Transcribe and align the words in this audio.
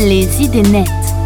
Les 0.00 0.42
idées 0.42 0.62
nettes. 0.62 1.19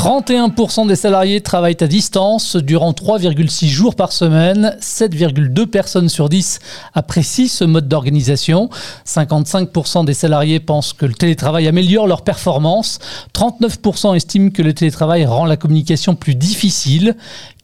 31% 0.00 0.88
des 0.88 0.96
salariés 0.96 1.42
travaillent 1.42 1.76
à 1.78 1.86
distance 1.86 2.56
durant 2.56 2.92
3,6 2.92 3.66
jours 3.66 3.94
par 3.94 4.12
semaine. 4.12 4.74
7,2 4.80 5.66
personnes 5.66 6.08
sur 6.08 6.30
10 6.30 6.58
apprécient 6.94 7.48
ce 7.48 7.64
mode 7.64 7.86
d'organisation. 7.86 8.70
55% 9.06 10.06
des 10.06 10.14
salariés 10.14 10.58
pensent 10.58 10.94
que 10.94 11.04
le 11.04 11.12
télétravail 11.12 11.68
améliore 11.68 12.06
leur 12.06 12.22
performance. 12.22 12.98
39% 13.34 14.16
estiment 14.16 14.48
que 14.48 14.62
le 14.62 14.72
télétravail 14.72 15.26
rend 15.26 15.44
la 15.44 15.58
communication 15.58 16.14
plus 16.14 16.34
difficile. 16.34 17.14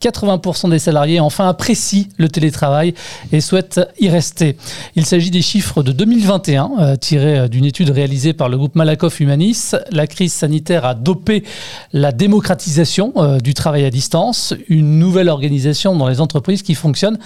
80% 0.03 0.71
des 0.71 0.79
salariés 0.79 1.21
enfin 1.21 1.49
apprécient 1.49 2.05
le 2.19 2.29
télétravail 2.29 2.95
et 3.33 3.41
souhaitent 3.41 3.81
y 3.99 4.09
rester. 4.09 4.57
Il 4.95 5.07
s'agit 5.07 5.31
des 5.31 5.43
chiffres 5.43 5.83
de 5.83 5.93
2021 5.93 6.71
euh, 6.79 6.97
tirés 6.97 7.49
d'une 7.49 7.65
étude 7.65 7.91
réalisée 7.91 8.33
par 8.33 8.49
le 8.49 8.59
groupe 8.59 8.75
Malakoff 8.75 9.21
Humanis. 9.21 9.75
La 9.91 10.07
crise 10.07 10.35
sanitaire 10.35 10.85
a 10.85 10.95
dopé 10.95 11.45
la 11.95 12.13
démocratisation 12.27 13.13
euh, 13.19 13.39
du 13.39 13.55
travail 13.55 13.85
à 13.85 13.91
distance, 13.91 14.53
une 14.69 14.99
nouvelle 14.99 15.29
organisation 15.29 15.95
dans 15.95 16.09
les 16.09 16.21
entreprises 16.21 16.63
qui 16.63 16.75
fonctionne 16.75 17.21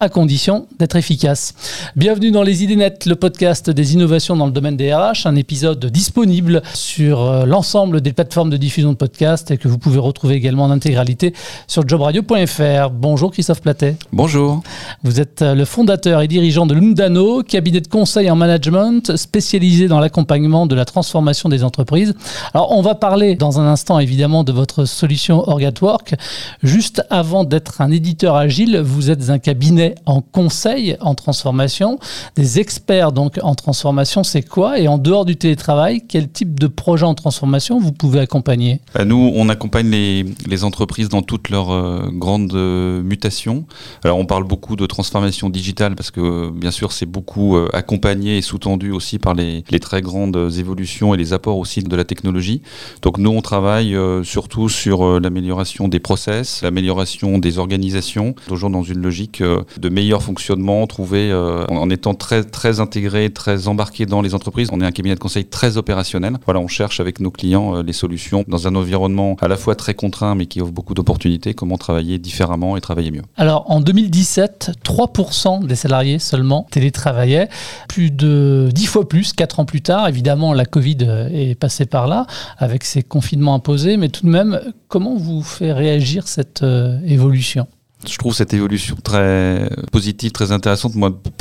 à 0.00 0.08
condition 0.08 0.66
d'être 0.78 0.96
efficace. 0.96 1.54
Bienvenue 1.96 2.30
dans 2.30 2.42
Les 2.42 2.64
Idées 2.64 2.76
Nettes, 2.76 3.06
le 3.06 3.16
podcast 3.16 3.70
des 3.70 3.94
innovations 3.94 4.36
dans 4.36 4.46
le 4.46 4.52
domaine 4.52 4.76
des 4.76 4.92
RH, 4.92 5.26
un 5.26 5.36
épisode 5.36 5.86
disponible 5.86 6.62
sur 6.74 7.22
euh, 7.22 7.46
l'ensemble 7.46 8.00
des 8.00 8.12
plateformes 8.12 8.50
de 8.50 8.56
diffusion 8.56 8.92
de 8.92 8.96
podcasts 8.96 9.50
et 9.50 9.56
que 9.56 9.68
vous 9.68 9.78
pouvez 9.78 9.98
retrouver 9.98 10.34
également 10.34 10.64
en 10.64 10.70
intégralité 10.70 11.32
sur 11.68 11.86
jobradio.fr. 11.88 12.90
Bonjour 12.90 13.30
Christophe 13.30 13.62
Platet. 13.62 13.96
Bonjour. 14.12 14.62
Vous 15.04 15.20
êtes 15.20 15.42
euh, 15.42 15.54
le 15.54 15.64
fondateur 15.64 16.22
et 16.22 16.28
dirigeant 16.28 16.66
de 16.66 16.74
Lundano, 16.74 17.42
cabinet 17.42 17.80
de 17.80 17.88
conseil 17.88 18.30
en 18.30 18.36
management 18.36 19.16
spécialisé 19.16 19.86
dans 19.86 20.00
l'accompagnement 20.00 20.66
de 20.66 20.74
la 20.74 20.84
transformation 20.84 21.48
des 21.48 21.62
entreprises. 21.62 22.14
Alors 22.52 22.72
on 22.72 22.82
va 22.82 22.94
parler 22.94 23.36
dans 23.36 23.60
un 23.60 23.66
instant 23.66 23.98
évidemment 23.98 24.44
de 24.44 24.52
votre 24.52 24.86
solution 24.86 25.48
Orgatwork. 25.48 26.14
Juste 26.62 27.04
avant 27.10 27.44
d'être 27.44 27.80
un 27.80 27.90
éditeur 27.90 28.34
agile, 28.34 28.78
vous 28.78 29.10
êtes 29.10 29.30
un 29.30 29.38
cabinet 29.38 29.83
en 30.06 30.20
conseil 30.20 30.96
en 31.00 31.14
transformation, 31.14 31.98
des 32.36 32.60
experts 32.60 33.12
donc 33.12 33.38
en 33.42 33.54
transformation, 33.54 34.24
c'est 34.24 34.42
quoi? 34.42 34.78
Et 34.78 34.88
en 34.88 34.98
dehors 34.98 35.24
du 35.24 35.36
télétravail, 35.36 36.02
quel 36.08 36.28
type 36.28 36.58
de 36.58 36.66
projet 36.66 37.04
en 37.04 37.14
transformation 37.14 37.78
vous 37.78 37.92
pouvez 37.92 38.20
accompagner? 38.20 38.80
Bah, 38.94 39.04
Nous, 39.04 39.32
on 39.34 39.48
accompagne 39.48 39.90
les, 39.90 40.64
entreprises 40.64 41.08
dans 41.08 41.22
toutes 41.22 41.50
leurs 41.50 41.72
euh, 41.72 42.08
grandes 42.12 42.54
euh, 42.54 43.02
mutations. 43.02 43.66
Alors, 44.04 44.18
on 44.18 44.26
parle 44.26 44.44
beaucoup 44.44 44.76
de 44.76 44.86
transformation 44.86 45.50
digitale 45.50 45.94
parce 45.96 46.10
que, 46.10 46.50
bien 46.50 46.70
sûr, 46.70 46.92
c'est 46.92 47.06
beaucoup 47.06 47.56
euh, 47.56 47.68
accompagné 47.72 48.38
et 48.38 48.42
sous-tendu 48.42 48.92
aussi 48.92 49.18
par 49.18 49.34
les, 49.34 49.62
très 49.80 50.00
grandes 50.00 50.50
évolutions 50.56 51.12
et 51.14 51.16
les 51.16 51.32
apports 51.32 51.58
aussi 51.58 51.82
de 51.82 51.96
la 51.96 52.04
technologie. 52.04 52.62
Donc, 53.02 53.18
nous, 53.18 53.30
on 53.30 53.42
travaille 53.42 53.96
surtout 54.22 54.68
sur 54.68 55.20
l'amélioration 55.20 55.88
des 55.88 56.00
process, 56.00 56.62
l'amélioration 56.62 57.38
des 57.38 57.58
organisations, 57.58 58.34
toujours 58.46 58.70
dans 58.70 58.82
une 58.82 59.02
logique 59.02 59.42
de 59.78 59.88
meilleur 59.88 60.22
fonctionnement 60.22 60.86
trouvé 60.86 61.30
euh, 61.30 61.64
en 61.66 61.90
étant 61.90 62.14
très, 62.14 62.44
très 62.44 62.80
intégré, 62.80 63.30
très 63.30 63.68
embarqué 63.68 64.06
dans 64.06 64.22
les 64.22 64.34
entreprises. 64.34 64.68
On 64.72 64.80
est 64.80 64.84
un 64.86 64.92
cabinet 64.92 65.14
de 65.14 65.20
conseil 65.20 65.44
très 65.44 65.76
opérationnel. 65.76 66.34
Voilà, 66.44 66.60
on 66.60 66.68
cherche 66.68 67.00
avec 67.00 67.20
nos 67.20 67.30
clients 67.30 67.76
euh, 67.76 67.82
les 67.82 67.92
solutions 67.92 68.44
dans 68.48 68.66
un 68.68 68.74
environnement 68.74 69.36
à 69.40 69.48
la 69.48 69.56
fois 69.56 69.74
très 69.74 69.94
contraint 69.94 70.34
mais 70.34 70.46
qui 70.46 70.60
offre 70.60 70.72
beaucoup 70.72 70.94
d'opportunités, 70.94 71.54
comment 71.54 71.76
travailler 71.76 72.18
différemment 72.18 72.76
et 72.76 72.80
travailler 72.80 73.10
mieux. 73.10 73.22
Alors 73.36 73.70
en 73.70 73.80
2017, 73.80 74.72
3% 74.84 75.66
des 75.66 75.76
salariés 75.76 76.18
seulement 76.18 76.66
télétravaillaient, 76.70 77.48
plus 77.88 78.10
de 78.10 78.70
10 78.72 78.86
fois 78.86 79.08
plus, 79.08 79.32
4 79.32 79.60
ans 79.60 79.64
plus 79.64 79.82
tard. 79.82 80.08
Évidemment, 80.08 80.52
la 80.52 80.64
Covid 80.64 80.98
euh, 81.02 81.28
est 81.32 81.54
passée 81.54 81.86
par 81.86 82.06
là 82.06 82.26
avec 82.58 82.84
ses 82.84 83.02
confinements 83.02 83.54
imposés, 83.54 83.96
mais 83.96 84.08
tout 84.08 84.24
de 84.24 84.30
même, 84.30 84.60
comment 84.88 85.16
vous 85.16 85.42
fait 85.42 85.72
réagir 85.72 86.28
cette 86.28 86.64
évolution? 87.06 87.66
Je 88.08 88.18
trouve 88.18 88.34
cette 88.34 88.54
évolution 88.54 88.96
très 89.02 89.68
positive, 89.92 90.32
très 90.32 90.52
intéressante. 90.52 90.94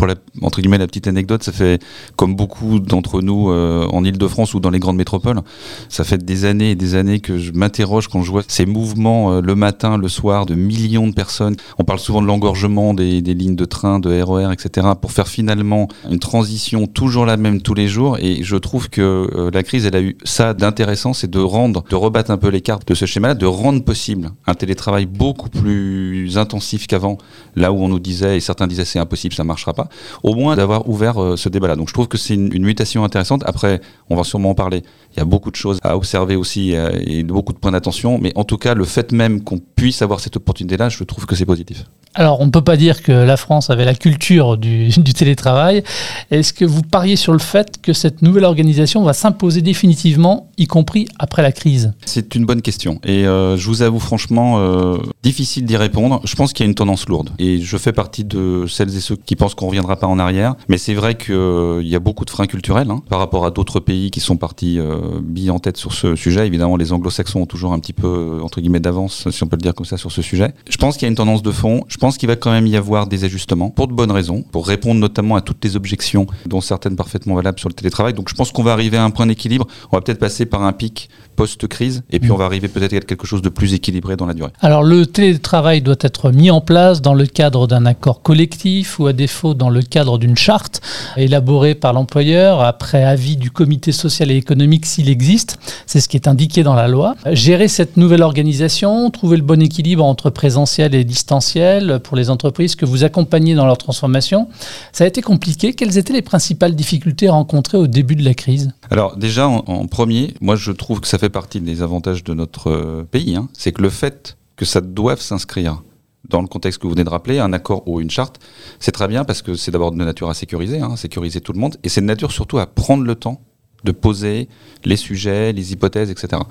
Pour 0.04 0.08
la, 0.08 0.16
entre 0.46 0.60
guillemets, 0.60 0.78
la 0.78 0.88
petite 0.88 1.08
anecdote, 1.08 1.44
ça 1.44 1.54
fait 1.54 1.82
comme 2.18 2.36
beaucoup 2.36 2.80
d'entre 2.80 3.22
nous 3.22 3.50
euh, 3.52 3.88
en 3.88 4.04
Ile-de-France 4.04 4.54
ou 4.54 4.60
dans 4.60 4.70
les 4.70 4.80
grandes 4.80 4.98
métropoles, 4.98 5.40
ça 5.88 6.04
fait 6.04 6.18
des 6.18 6.44
années 6.44 6.72
et 6.72 6.76
des 6.76 6.96
années 6.96 7.22
que 7.22 7.38
je 7.38 7.54
m'interroge 7.54 8.10
quand 8.10 8.22
je 8.22 8.30
vois 8.30 8.44
ces 8.46 8.66
mouvements 8.66 9.32
euh, 9.32 9.42
le 9.42 9.56
matin, 9.56 9.98
le 9.98 10.10
soir 10.10 10.46
de 10.46 10.56
millions 10.56 11.08
de 11.08 11.14
personnes. 11.14 11.56
On 11.80 11.86
parle 11.86 12.00
souvent 12.00 12.22
de 12.22 12.28
l'engorgement 12.28 12.94
des, 12.94 13.22
des, 13.22 13.34
lignes 13.34 13.56
de 13.56 13.64
train, 13.64 14.00
de 14.00 14.22
RER, 14.22 14.52
etc. 14.52 14.88
pour 15.02 15.14
faire 15.14 15.30
finalement 15.30 15.88
une 16.12 16.20
transition 16.20 16.86
toujours 16.86 17.26
la 17.26 17.38
même 17.38 17.62
tous 17.62 17.74
les 17.74 17.88
jours. 17.88 18.18
Et 18.20 18.44
je 18.44 18.58
trouve 18.58 18.90
que 18.90 19.30
euh, 19.34 19.52
la 19.54 19.64
crise, 19.64 19.86
elle 19.86 19.96
a 19.96 20.02
eu 20.02 20.18
ça 20.26 20.54
d'intéressant, 20.54 21.14
c'est 21.14 21.30
de 21.30 21.40
rendre, 21.40 21.86
de 21.90 21.96
rebattre 21.96 22.30
un 22.30 22.38
peu 22.38 22.50
les 22.50 22.60
cartes 22.60 22.86
de 22.86 22.94
ce 22.94 23.06
schéma-là, 23.06 23.36
de 23.36 23.46
rendre 23.46 23.86
possible 23.86 24.32
un 24.48 24.54
télétravail 24.54 25.06
beaucoup 25.06 25.50
plus 25.50 26.38
intense 26.38 26.74
qu'avant, 26.88 27.18
là 27.56 27.72
où 27.72 27.78
on 27.78 27.88
nous 27.88 28.00
disait, 28.00 28.38
et 28.38 28.40
certains 28.40 28.68
disaient 28.68 28.86
c'est 28.86 29.00
impossible, 29.00 29.34
ça 29.34 29.44
marchera 29.44 29.74
pas, 29.74 29.88
au 30.24 30.36
moins 30.36 30.56
d'avoir 30.56 30.90
ouvert 30.90 31.22
euh, 31.22 31.38
ce 31.38 31.50
débat-là. 31.50 31.76
Donc 31.76 31.90
je 31.90 31.94
trouve 31.94 32.08
que 32.08 32.18
c'est 32.18 32.36
une, 32.36 32.64
mutation 32.64 33.04
intéressante. 33.04 33.44
Après, 33.46 33.82
on 34.10 34.16
va 34.16 34.24
sûrement 34.24 34.52
en 34.52 34.56
parler. 34.56 34.84
Il 35.16 35.20
y 35.20 35.22
a 35.22 35.26
beaucoup 35.26 35.52
de 35.52 35.56
choses 35.56 35.80
à 35.84 35.96
observer 35.96 36.36
aussi 36.36 36.76
euh, 36.76 36.90
et 37.06 37.24
beaucoup 37.24 37.54
de 37.54 37.58
points 37.58 37.72
d'attention, 37.72 38.20
mais 38.22 38.32
en 38.36 38.44
tout 38.44 38.58
cas, 38.58 38.74
le 38.74 38.86
fait 38.86 39.12
même 39.12 39.44
qu'on 39.44 39.60
puisse 39.60 40.02
avoir 40.02 40.20
cette 40.20 40.38
opportunité-là, 40.38 40.90
je 40.90 41.04
trouve 41.04 41.26
que 41.26 41.36
c'est 41.36 41.46
positif. 41.46 41.86
Alors, 42.16 42.42
on 42.42 42.46
ne 42.46 42.52
peut 42.52 42.62
pas 42.62 42.78
dire 42.78 43.02
que 43.02 43.12
la 43.12 43.38
France 43.38 43.72
avait 43.72 43.86
la 43.86 43.96
culture 43.96 44.58
du, 44.58 44.90
du 44.98 45.14
télétravail. 45.14 45.84
Est-ce 46.30 46.54
que 46.54 46.66
vous 46.66 46.84
pariez 46.84 47.16
sur 47.16 47.34
le 47.34 47.40
fait 47.40 47.82
que 47.82 47.94
cette 47.94 48.22
nouvelle 48.22 48.46
organisation 48.46 49.04
va 49.04 49.14
s'imposer 49.14 49.62
définitivement, 49.62 50.50
y 50.58 50.68
compris 50.68 51.08
après 51.18 51.42
la 51.42 51.52
crise? 51.52 51.94
C'est 52.06 52.36
une 52.36 52.46
bonne 52.46 52.62
question. 52.62 53.00
Et 53.04 53.26
euh, 53.26 53.58
je 53.58 53.68
vous 53.68 53.82
avoue 53.82 54.00
franchement, 54.00 54.60
euh, 54.60 54.98
difficile 55.24 55.66
d'y 55.66 55.76
répondre. 55.76 56.22
Je 56.24 56.36
pense 56.36 56.54
qu'il 56.54 56.64
y 56.66 56.68
a 56.68 56.70
une 56.70 56.76
tendance 56.76 57.08
lourde. 57.08 57.32
Et 57.40 57.60
je 57.60 57.78
fais 57.78 57.94
partie 57.94 58.24
de 58.24 58.66
celles 58.68 58.96
et 58.96 59.00
ceux 59.00 59.16
qui 59.16 59.36
pensent 59.36 59.56
qu'on 59.56 59.66
ne 59.66 59.72
reviendra 59.84 59.96
pas 60.00 60.08
en 60.08 60.20
arrière. 60.20 60.56
Mais 60.70 60.78
c'est 60.78 60.94
vrai 60.94 61.16
qu'il 61.16 61.34
euh, 61.34 61.84
y 61.84 61.96
a 61.96 62.00
beaucoup 62.00 62.26
de 62.26 62.30
freins 62.30 62.48
culturels 62.48 62.90
hein, 62.90 63.02
par 63.10 63.20
rapport 63.20 63.46
à 63.46 63.52
d'autres 63.52 63.80
pays 63.80 64.12
qui 64.12 64.20
sont 64.20 64.38
partis 64.38 64.80
euh, 64.80 65.20
en 65.50 65.60
tête 65.60 65.78
sur 65.78 65.94
ce 65.94 66.16
sujet. 66.16 66.48
Évidemment, 66.48 66.78
les 66.78 66.94
anglo-saxons 66.94 67.42
ont 67.42 67.46
toujours 67.46 67.74
un 67.74 67.80
petit 67.80 67.94
peu, 67.94 68.40
entre 68.42 68.62
guillemets, 68.62 68.80
d'avance, 68.80 69.30
si 69.30 69.44
on 69.44 69.48
peut 69.48 69.58
le 69.58 69.62
dire 69.62 69.74
comme 69.74 69.86
ça, 69.86 69.98
sur 69.98 70.12
ce 70.12 70.22
sujet. 70.22 70.54
Je 70.70 70.78
pense 70.78 70.96
qu'il 70.96 71.04
y 71.04 71.08
a 71.08 71.10
une 71.10 71.16
tendance 71.16 71.44
de 71.44 71.52
fond. 71.52 71.84
Je 71.88 71.98
pense 71.98 72.18
qu'il 72.18 72.28
va 72.28 72.36
quand 72.36 72.52
même 72.52 72.68
y 72.68 72.78
avoir 72.78 73.08
des 73.08 73.26
ajustements 73.26 73.70
pour 73.70 73.88
de 73.88 73.94
bonnes 73.94 74.12
raisons, 74.12 74.44
pour 74.52 74.68
répondre 74.68 75.00
notamment 75.00 75.36
à 75.36 75.42
toutes 75.42 75.64
les 75.64 75.76
objections, 75.76 76.28
dont 76.46 76.62
certaines 76.62 76.96
parfaitement 76.96 77.36
valables 77.36 77.60
sur 77.60 77.70
le 77.70 77.74
télétravail. 77.74 78.14
Donc 78.14 78.30
je 78.30 78.36
pense 78.36 78.52
qu'on 78.52 78.64
va 78.64 78.72
arriver 78.72 78.98
à 78.98 79.04
un 79.04 79.10
point 79.10 79.28
d'équilibre. 79.28 79.68
On 79.92 79.98
va 79.98 80.02
peut-être 80.02 80.20
passer 80.20 80.46
par 80.46 80.64
un 80.64 80.74
pic 80.74 81.10
post-crise 81.36 82.04
et 82.12 82.20
puis 82.20 82.32
on 82.32 82.38
va 82.38 82.46
arriver 82.46 82.68
peut-être 82.68 82.94
à 82.94 83.00
quelque 83.00 83.28
chose 83.28 83.42
de 83.42 83.50
plus 83.50 83.74
équilibré 83.74 84.16
dans 84.16 84.26
la 84.26 84.34
durée. 84.34 84.52
Alors 84.62 84.84
le 84.84 85.06
télétravail 85.06 85.82
doit 85.82 85.96
être 86.00 86.32
mis 86.32 86.52
en 86.52 86.62
place 86.62 87.02
dans 87.02 87.14
le 87.14 87.26
cadre 87.26 87.68
d'un 87.68 87.86
accord 87.86 88.22
collectif 88.22 89.00
ou 89.00 89.08
à 89.08 89.14
défaut 89.14 89.54
dans 89.64 89.70
le 89.70 89.82
cadre 89.82 90.18
d'une 90.18 90.36
charte 90.36 90.82
élaborée 91.16 91.74
par 91.74 91.94
l'employeur 91.94 92.60
après 92.60 93.06
avis 93.06 93.38
du 93.38 93.50
comité 93.50 93.94
social 93.94 94.30
et 94.30 94.36
économique 94.36 94.86
s'il 94.86 95.08
existe. 95.08 95.58
C'est 95.86 96.02
ce 96.02 96.10
qui 96.10 96.18
est 96.18 96.28
indiqué 96.28 96.64
dans 96.64 96.74
la 96.74 96.90
loi. 96.90 97.16
Gérer 97.32 97.70
cette 97.70 97.96
nouvelle 97.96 98.24
organisation, 98.24 99.10
trouver 99.10 99.38
le 99.38 99.44
bon 99.44 99.62
équilibre 99.62 100.04
entre 100.04 100.30
présentiel 100.30 100.94
et 100.96 101.06
distanciel 101.06 102.02
pour 102.04 102.18
les 102.18 102.30
entreprises 102.30 102.76
que 102.76 102.86
vous 102.86 103.06
accompagnez 103.06 103.56
dans 103.56 103.66
leur 103.66 103.78
transformation. 103.78 104.50
Ça 104.92 105.06
a 105.06 105.08
été 105.08 105.22
compliqué. 105.22 105.72
Quelles 105.72 105.98
étaient 105.98 106.12
les 106.12 106.22
principales 106.22 106.76
difficultés 106.76 107.30
rencontrées 107.30 107.78
au 107.78 107.88
début 107.88 108.18
de 108.18 108.26
la 108.26 108.34
crise? 108.34 108.74
Alors 108.92 109.16
déjà, 109.16 109.48
en, 109.48 109.88
premier, 109.88 110.34
moi 110.42 110.58
je 110.58 110.74
trouve 110.74 111.00
que 111.00 111.08
ça 111.08 111.18
fait 111.18 111.30
partie 111.30 111.62
des 111.62 111.82
avantages 111.82 112.26
de 112.26 112.34
notre 112.34 112.70
euh, 112.70 113.08
pays. 113.10 113.38
Hein. 113.38 113.48
C'est 113.54 113.72
que 113.72 113.82
le 113.82 113.90
fait 113.90 114.36
que 114.58 114.66
ça 114.66 114.82
doive 114.82 115.22
s'inscrire 115.22 115.82
dans 116.30 116.42
le 116.42 116.48
contexte 116.48 116.80
que 116.80 116.88
vous 116.88 116.94
venez 116.94 117.04
de 117.04 117.10
rappeler, 117.10 117.40
un 117.40 117.54
accord 117.54 117.88
ou 117.88 118.00
une 118.00 118.10
charte, 118.10 118.40
c'est 118.80 118.92
très 118.92 119.08
bien 119.08 119.24
parce 119.26 119.42
que 119.42 119.56
c'est 119.56 119.72
d'abord 119.72 119.92
de 119.92 119.98
nature 119.98 120.30
à 120.30 120.34
sécuriser, 120.34 120.80
hein, 120.80 120.96
sécuriser 120.96 121.42
tout 121.42 121.54
le 121.54 121.60
monde, 121.60 121.78
et 121.84 121.90
c'est 121.90 122.02
de 122.02 122.06
nature 122.06 122.32
surtout 122.32 122.60
à 122.60 122.66
prendre 122.66 123.04
le 123.04 123.16
temps 123.16 123.42
de 123.84 123.92
poser 123.92 124.48
les 124.86 124.96
sujets, 124.96 125.52
les 125.52 125.74
hypothèses, 125.74 126.10
etc. 126.10 126.42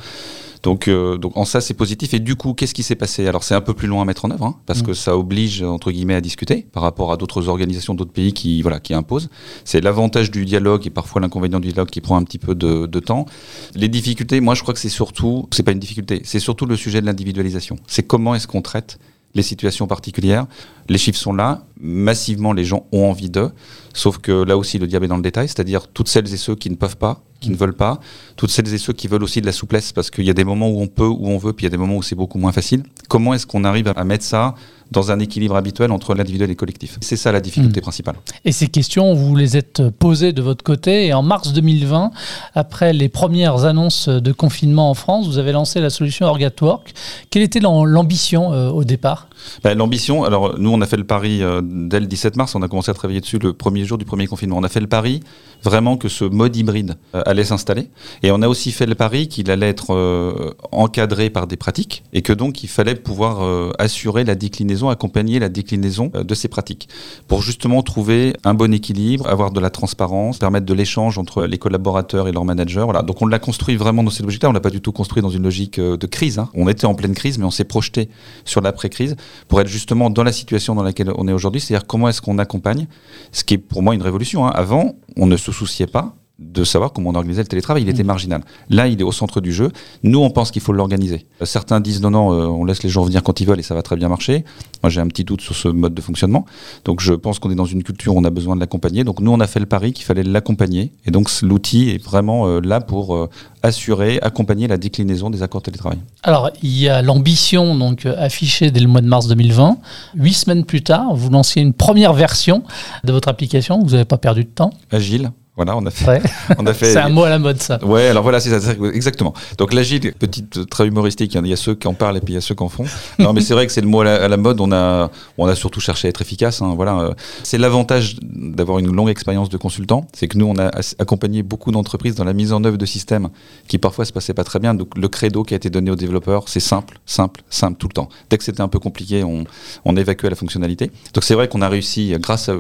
Donc, 0.62 0.86
euh, 0.86 1.16
donc 1.16 1.36
en 1.36 1.44
ça, 1.44 1.60
c'est 1.60 1.74
positif. 1.74 2.14
Et 2.14 2.20
du 2.20 2.36
coup, 2.36 2.54
qu'est-ce 2.54 2.74
qui 2.74 2.82
s'est 2.82 2.94
passé? 2.94 3.26
Alors, 3.26 3.42
c'est 3.42 3.54
un 3.54 3.60
peu 3.60 3.74
plus 3.74 3.88
long 3.88 4.00
à 4.00 4.04
mettre 4.04 4.24
en 4.24 4.30
œuvre, 4.30 4.44
hein, 4.44 4.56
parce 4.66 4.82
mm. 4.82 4.86
que 4.86 4.94
ça 4.94 5.16
oblige, 5.16 5.62
entre 5.62 5.90
guillemets, 5.90 6.14
à 6.14 6.20
discuter 6.20 6.66
par 6.72 6.82
rapport 6.82 7.12
à 7.12 7.16
d'autres 7.16 7.48
organisations, 7.48 7.94
d'autres 7.94 8.12
pays 8.12 8.32
qui, 8.32 8.62
voilà, 8.62 8.78
qui 8.78 8.94
imposent. 8.94 9.28
C'est 9.64 9.80
l'avantage 9.80 10.30
du 10.30 10.44
dialogue 10.44 10.86
et 10.86 10.90
parfois 10.90 11.20
l'inconvénient 11.20 11.60
du 11.60 11.68
dialogue 11.68 11.90
qui 11.90 12.00
prend 12.00 12.16
un 12.16 12.24
petit 12.24 12.38
peu 12.38 12.54
de, 12.54 12.86
de 12.86 13.00
temps. 13.00 13.26
Les 13.74 13.88
difficultés, 13.88 14.40
moi, 14.40 14.54
je 14.54 14.62
crois 14.62 14.74
que 14.74 14.80
c'est 14.80 14.88
surtout, 14.88 15.48
c'est 15.52 15.62
pas 15.62 15.72
une 15.72 15.80
difficulté, 15.80 16.22
c'est 16.24 16.40
surtout 16.40 16.66
le 16.66 16.76
sujet 16.76 17.00
de 17.00 17.06
l'individualisation. 17.06 17.76
C'est 17.86 18.06
comment 18.06 18.34
est-ce 18.34 18.46
qu'on 18.46 18.62
traite 18.62 18.98
les 19.34 19.42
situations 19.42 19.86
particulières. 19.86 20.46
Les 20.88 20.98
chiffres 20.98 21.18
sont 21.18 21.32
là, 21.32 21.64
massivement 21.80 22.52
les 22.52 22.64
gens 22.64 22.86
ont 22.92 23.10
envie 23.10 23.30
d'eux, 23.30 23.50
sauf 23.94 24.18
que 24.18 24.32
là 24.44 24.56
aussi 24.56 24.78
le 24.78 24.86
diable 24.86 25.06
est 25.06 25.08
dans 25.08 25.16
le 25.16 25.22
détail, 25.22 25.48
c'est-à-dire 25.48 25.88
toutes 25.88 26.08
celles 26.08 26.32
et 26.32 26.36
ceux 26.36 26.54
qui 26.54 26.70
ne 26.70 26.76
peuvent 26.76 26.96
pas, 26.96 27.22
qui 27.40 27.50
ne 27.50 27.56
veulent 27.56 27.74
pas, 27.74 28.00
toutes 28.36 28.50
celles 28.50 28.72
et 28.72 28.78
ceux 28.78 28.92
qui 28.92 29.08
veulent 29.08 29.22
aussi 29.22 29.40
de 29.40 29.46
la 29.46 29.52
souplesse, 29.52 29.92
parce 29.92 30.10
qu'il 30.10 30.24
y 30.24 30.30
a 30.30 30.34
des 30.34 30.44
moments 30.44 30.68
où 30.68 30.80
on 30.80 30.86
peut, 30.86 31.06
où 31.06 31.28
on 31.28 31.38
veut, 31.38 31.52
puis 31.52 31.64
il 31.64 31.66
y 31.66 31.70
a 31.70 31.70
des 31.70 31.76
moments 31.76 31.96
où 31.96 32.02
c'est 32.02 32.14
beaucoup 32.14 32.38
moins 32.38 32.52
facile. 32.52 32.82
Comment 33.08 33.34
est-ce 33.34 33.46
qu'on 33.46 33.64
arrive 33.64 33.92
à 33.94 34.04
mettre 34.04 34.24
ça 34.24 34.54
dans 34.92 35.10
un 35.10 35.18
équilibre 35.18 35.56
habituel 35.56 35.90
entre 35.90 36.14
l'individuel 36.14 36.50
et 36.50 36.52
le 36.52 36.56
collectif. 36.56 36.98
C'est 37.00 37.16
ça 37.16 37.32
la 37.32 37.40
difficulté 37.40 37.80
mmh. 37.80 37.82
principale. 37.82 38.16
Et 38.44 38.52
ces 38.52 38.68
questions, 38.68 39.14
vous 39.14 39.34
les 39.34 39.56
êtes 39.56 39.88
posées 39.90 40.32
de 40.32 40.42
votre 40.42 40.62
côté. 40.62 41.06
Et 41.06 41.12
en 41.14 41.22
mars 41.22 41.52
2020, 41.52 42.10
après 42.54 42.92
les 42.92 43.08
premières 43.08 43.64
annonces 43.64 44.08
de 44.08 44.32
confinement 44.32 44.90
en 44.90 44.94
France, 44.94 45.26
vous 45.26 45.38
avez 45.38 45.52
lancé 45.52 45.80
la 45.80 45.90
solution 45.90 46.26
Orgatwork. 46.26 46.92
Quelle 47.30 47.42
était 47.42 47.60
l'ambition 47.60 48.52
euh, 48.52 48.70
au 48.70 48.84
départ? 48.84 49.28
Ben, 49.64 49.76
L'ambition, 49.76 50.24
alors 50.24 50.58
nous 50.58 50.70
on 50.70 50.80
a 50.80 50.86
fait 50.86 50.96
le 50.96 51.04
pari 51.04 51.42
euh, 51.42 51.60
dès 51.64 52.00
le 52.00 52.06
17 52.06 52.36
mars, 52.36 52.54
on 52.54 52.62
a 52.62 52.68
commencé 52.68 52.90
à 52.90 52.94
travailler 52.94 53.20
dessus 53.20 53.38
le 53.38 53.52
premier 53.52 53.84
jour 53.84 53.98
du 53.98 54.04
premier 54.04 54.26
confinement. 54.26 54.56
On 54.58 54.62
a 54.62 54.68
fait 54.68 54.80
le 54.80 54.86
pari 54.86 55.20
vraiment 55.62 55.96
que 55.96 56.08
ce 56.08 56.24
mode 56.24 56.54
hybride 56.56 56.96
euh, 57.14 57.22
allait 57.26 57.44
s'installer. 57.44 57.88
Et 58.22 58.30
on 58.30 58.42
a 58.42 58.48
aussi 58.48 58.72
fait 58.72 58.86
le 58.86 58.94
pari 58.94 59.28
qu'il 59.28 59.50
allait 59.50 59.68
être 59.68 60.52
encadré 60.70 61.30
par 61.30 61.46
des 61.46 61.56
pratiques 61.56 62.04
et 62.12 62.22
que 62.22 62.32
donc 62.32 62.62
il 62.62 62.68
fallait 62.68 62.94
pouvoir 62.94 63.72
assurer 63.78 64.24
la 64.24 64.34
déclinaison 64.34 64.81
accompagner 64.90 65.38
la 65.38 65.48
déclinaison 65.48 66.10
euh, 66.14 66.24
de 66.24 66.34
ces 66.34 66.48
pratiques 66.48 66.88
pour 67.28 67.42
justement 67.42 67.82
trouver 67.82 68.34
un 68.44 68.54
bon 68.54 68.72
équilibre, 68.72 69.28
avoir 69.28 69.50
de 69.50 69.60
la 69.60 69.70
transparence, 69.70 70.38
permettre 70.38 70.66
de 70.66 70.74
l'échange 70.74 71.18
entre 71.18 71.44
les 71.44 71.58
collaborateurs 71.58 72.28
et 72.28 72.32
leurs 72.32 72.44
managers. 72.44 72.82
Voilà. 72.84 73.02
Donc 73.02 73.22
on 73.22 73.26
l'a 73.26 73.38
construit 73.38 73.76
vraiment 73.76 74.02
dans 74.02 74.10
cette 74.10 74.24
logique-là. 74.26 74.50
On 74.50 74.52
l'a 74.52 74.60
pas 74.60 74.70
du 74.70 74.80
tout 74.80 74.92
construit 74.92 75.22
dans 75.22 75.30
une 75.30 75.42
logique 75.42 75.78
euh, 75.78 75.96
de 75.96 76.06
crise. 76.06 76.38
Hein. 76.38 76.48
On 76.54 76.68
était 76.68 76.86
en 76.86 76.94
pleine 76.94 77.14
crise, 77.14 77.38
mais 77.38 77.44
on 77.44 77.50
s'est 77.50 77.64
projeté 77.64 78.08
sur 78.44 78.60
l'après-crise 78.60 79.16
pour 79.48 79.60
être 79.60 79.68
justement 79.68 80.10
dans 80.10 80.24
la 80.24 80.32
situation 80.32 80.74
dans 80.74 80.82
laquelle 80.82 81.12
on 81.16 81.28
est 81.28 81.32
aujourd'hui, 81.32 81.60
c'est-à-dire 81.60 81.86
comment 81.86 82.08
est-ce 82.08 82.20
qu'on 82.20 82.38
accompagne, 82.38 82.86
ce 83.32 83.44
qui 83.44 83.54
est 83.54 83.58
pour 83.58 83.82
moi 83.82 83.94
une 83.94 84.02
révolution. 84.02 84.46
Hein. 84.46 84.52
Avant, 84.54 84.94
on 85.16 85.26
ne 85.26 85.36
se 85.36 85.52
souciait 85.52 85.86
pas 85.86 86.14
de 86.42 86.64
savoir 86.64 86.92
comment 86.92 87.10
on 87.10 87.14
organisait 87.14 87.42
le 87.42 87.48
télétravail. 87.48 87.82
Il 87.82 87.88
était 87.88 88.02
mm. 88.02 88.06
marginal. 88.06 88.42
Là, 88.68 88.88
il 88.88 89.00
est 89.00 89.04
au 89.04 89.12
centre 89.12 89.40
du 89.40 89.52
jeu. 89.52 89.70
Nous, 90.02 90.18
on 90.18 90.30
pense 90.30 90.50
qu'il 90.50 90.62
faut 90.62 90.72
l'organiser. 90.72 91.26
Certains 91.42 91.80
disent 91.80 92.00
non, 92.02 92.10
non, 92.10 92.32
euh, 92.32 92.46
on 92.46 92.64
laisse 92.64 92.82
les 92.82 92.90
gens 92.90 93.02
venir 93.04 93.22
quand 93.22 93.40
ils 93.40 93.46
veulent 93.46 93.60
et 93.60 93.64
ça 93.64 93.74
va 93.74 93.82
très 93.82 93.96
bien 93.96 94.08
marcher. 94.08 94.44
Moi, 94.82 94.90
j'ai 94.90 95.00
un 95.00 95.06
petit 95.06 95.24
doute 95.24 95.40
sur 95.40 95.54
ce 95.54 95.68
mode 95.68 95.94
de 95.94 96.00
fonctionnement. 96.00 96.44
Donc, 96.84 97.00
je 97.00 97.14
pense 97.14 97.38
qu'on 97.38 97.50
est 97.50 97.56
dans 97.56 97.64
une 97.64 97.82
culture 97.82 98.14
où 98.14 98.18
on 98.18 98.24
a 98.24 98.30
besoin 98.30 98.54
de 98.54 98.60
l'accompagner. 98.60 99.04
Donc, 99.04 99.20
nous, 99.20 99.30
on 99.30 99.40
a 99.40 99.46
fait 99.46 99.60
le 99.60 99.66
pari 99.66 99.92
qu'il 99.92 100.04
fallait 100.04 100.22
l'accompagner. 100.22 100.92
Et 101.06 101.10
donc, 101.10 101.30
l'outil 101.42 101.90
est 101.90 102.02
vraiment 102.02 102.46
euh, 102.46 102.60
là 102.60 102.80
pour 102.80 103.14
euh, 103.14 103.28
assurer, 103.62 104.18
accompagner 104.22 104.66
la 104.66 104.76
déclinaison 104.76 105.30
des 105.30 105.42
accords 105.42 105.62
télétravail. 105.62 105.98
Alors, 106.22 106.50
il 106.62 106.76
y 106.78 106.88
a 106.88 107.02
l'ambition 107.02 107.76
donc 107.76 108.06
affichée 108.06 108.70
dès 108.70 108.80
le 108.80 108.88
mois 108.88 109.00
de 109.00 109.06
mars 109.06 109.28
2020. 109.28 109.78
Huit 110.16 110.34
semaines 110.34 110.64
plus 110.64 110.82
tard, 110.82 111.14
vous 111.14 111.30
lanciez 111.30 111.62
une 111.62 111.72
première 111.72 112.12
version 112.12 112.62
de 113.04 113.12
votre 113.12 113.28
application. 113.28 113.80
Vous 113.80 113.90
n'avez 113.90 114.04
pas 114.04 114.18
perdu 114.18 114.44
de 114.44 114.50
temps. 114.50 114.72
Agile. 114.90 115.30
Voilà, 115.64 115.76
on 115.76 115.86
a 115.86 115.90
fait. 115.90 116.20
On 116.58 116.66
a 116.66 116.74
fait 116.74 116.86
c'est 116.92 116.98
un 116.98 117.08
mot 117.08 117.22
à 117.22 117.30
la 117.30 117.38
mode, 117.38 117.62
ça. 117.62 117.78
Ouais, 117.84 118.08
alors 118.08 118.24
voilà, 118.24 118.40
c'est 118.40 118.58
ça, 118.58 118.72
exactement. 118.92 119.32
Donc 119.58 119.72
l'agile, 119.72 120.12
petite 120.12 120.68
très 120.68 120.88
humoristique, 120.88 121.34
il 121.34 121.46
y 121.46 121.52
a 121.52 121.56
ceux 121.56 121.76
qui 121.76 121.86
en 121.86 121.94
parlent 121.94 122.16
et 122.16 122.20
puis 122.20 122.32
il 122.32 122.34
y 122.34 122.38
a 122.38 122.40
ceux 122.40 122.56
qui 122.56 122.62
en 122.64 122.68
font. 122.68 122.84
Non, 123.18 123.32
mais 123.32 123.40
c'est 123.40 123.54
vrai 123.54 123.66
que 123.66 123.72
c'est 123.72 123.80
le 123.80 123.86
mot 123.86 124.00
à 124.00 124.26
la, 124.26 124.36
mode. 124.36 124.60
On 124.60 124.72
a, 124.72 125.10
on 125.38 125.46
a 125.46 125.54
surtout 125.54 125.78
cherché 125.78 126.08
à 126.08 126.10
être 126.10 126.20
efficace. 126.20 126.60
Hein, 126.60 126.72
voilà, 126.74 127.14
c'est 127.44 127.58
l'avantage 127.58 128.16
d'avoir 128.22 128.80
une 128.80 128.92
longue 128.92 129.10
expérience 129.10 129.48
de 129.48 129.56
consultant, 129.56 130.08
c'est 130.12 130.26
que 130.26 130.36
nous, 130.36 130.46
on 130.46 130.58
a 130.58 130.70
accompagné 130.98 131.44
beaucoup 131.44 131.70
d'entreprises 131.70 132.16
dans 132.16 132.24
la 132.24 132.32
mise 132.32 132.52
en 132.52 132.64
œuvre 132.64 132.78
de 132.78 132.86
systèmes 132.86 133.28
qui 133.68 133.78
parfois 133.78 134.04
se 134.04 134.12
passaient 134.12 134.34
pas 134.34 134.44
très 134.44 134.58
bien. 134.58 134.74
Donc 134.74 134.98
le 134.98 135.06
credo 135.06 135.44
qui 135.44 135.54
a 135.54 135.56
été 135.56 135.70
donné 135.70 135.92
aux 135.92 135.96
développeurs, 135.96 136.48
c'est 136.48 136.60
simple, 136.60 136.98
simple, 137.06 137.42
simple 137.50 137.78
tout 137.78 137.86
le 137.86 137.94
temps. 137.94 138.08
Dès 138.30 138.38
que 138.38 138.44
c'était 138.44 138.62
un 138.62 138.68
peu 138.68 138.80
compliqué, 138.80 139.22
on, 139.22 139.44
on 139.84 139.96
évacuait 139.96 140.30
la 140.30 140.36
fonctionnalité. 140.36 140.90
Donc 141.14 141.22
c'est 141.22 141.34
vrai 141.34 141.46
qu'on 141.46 141.62
a 141.62 141.68
réussi, 141.68 142.14
grâce 142.18 142.48
à 142.48 142.56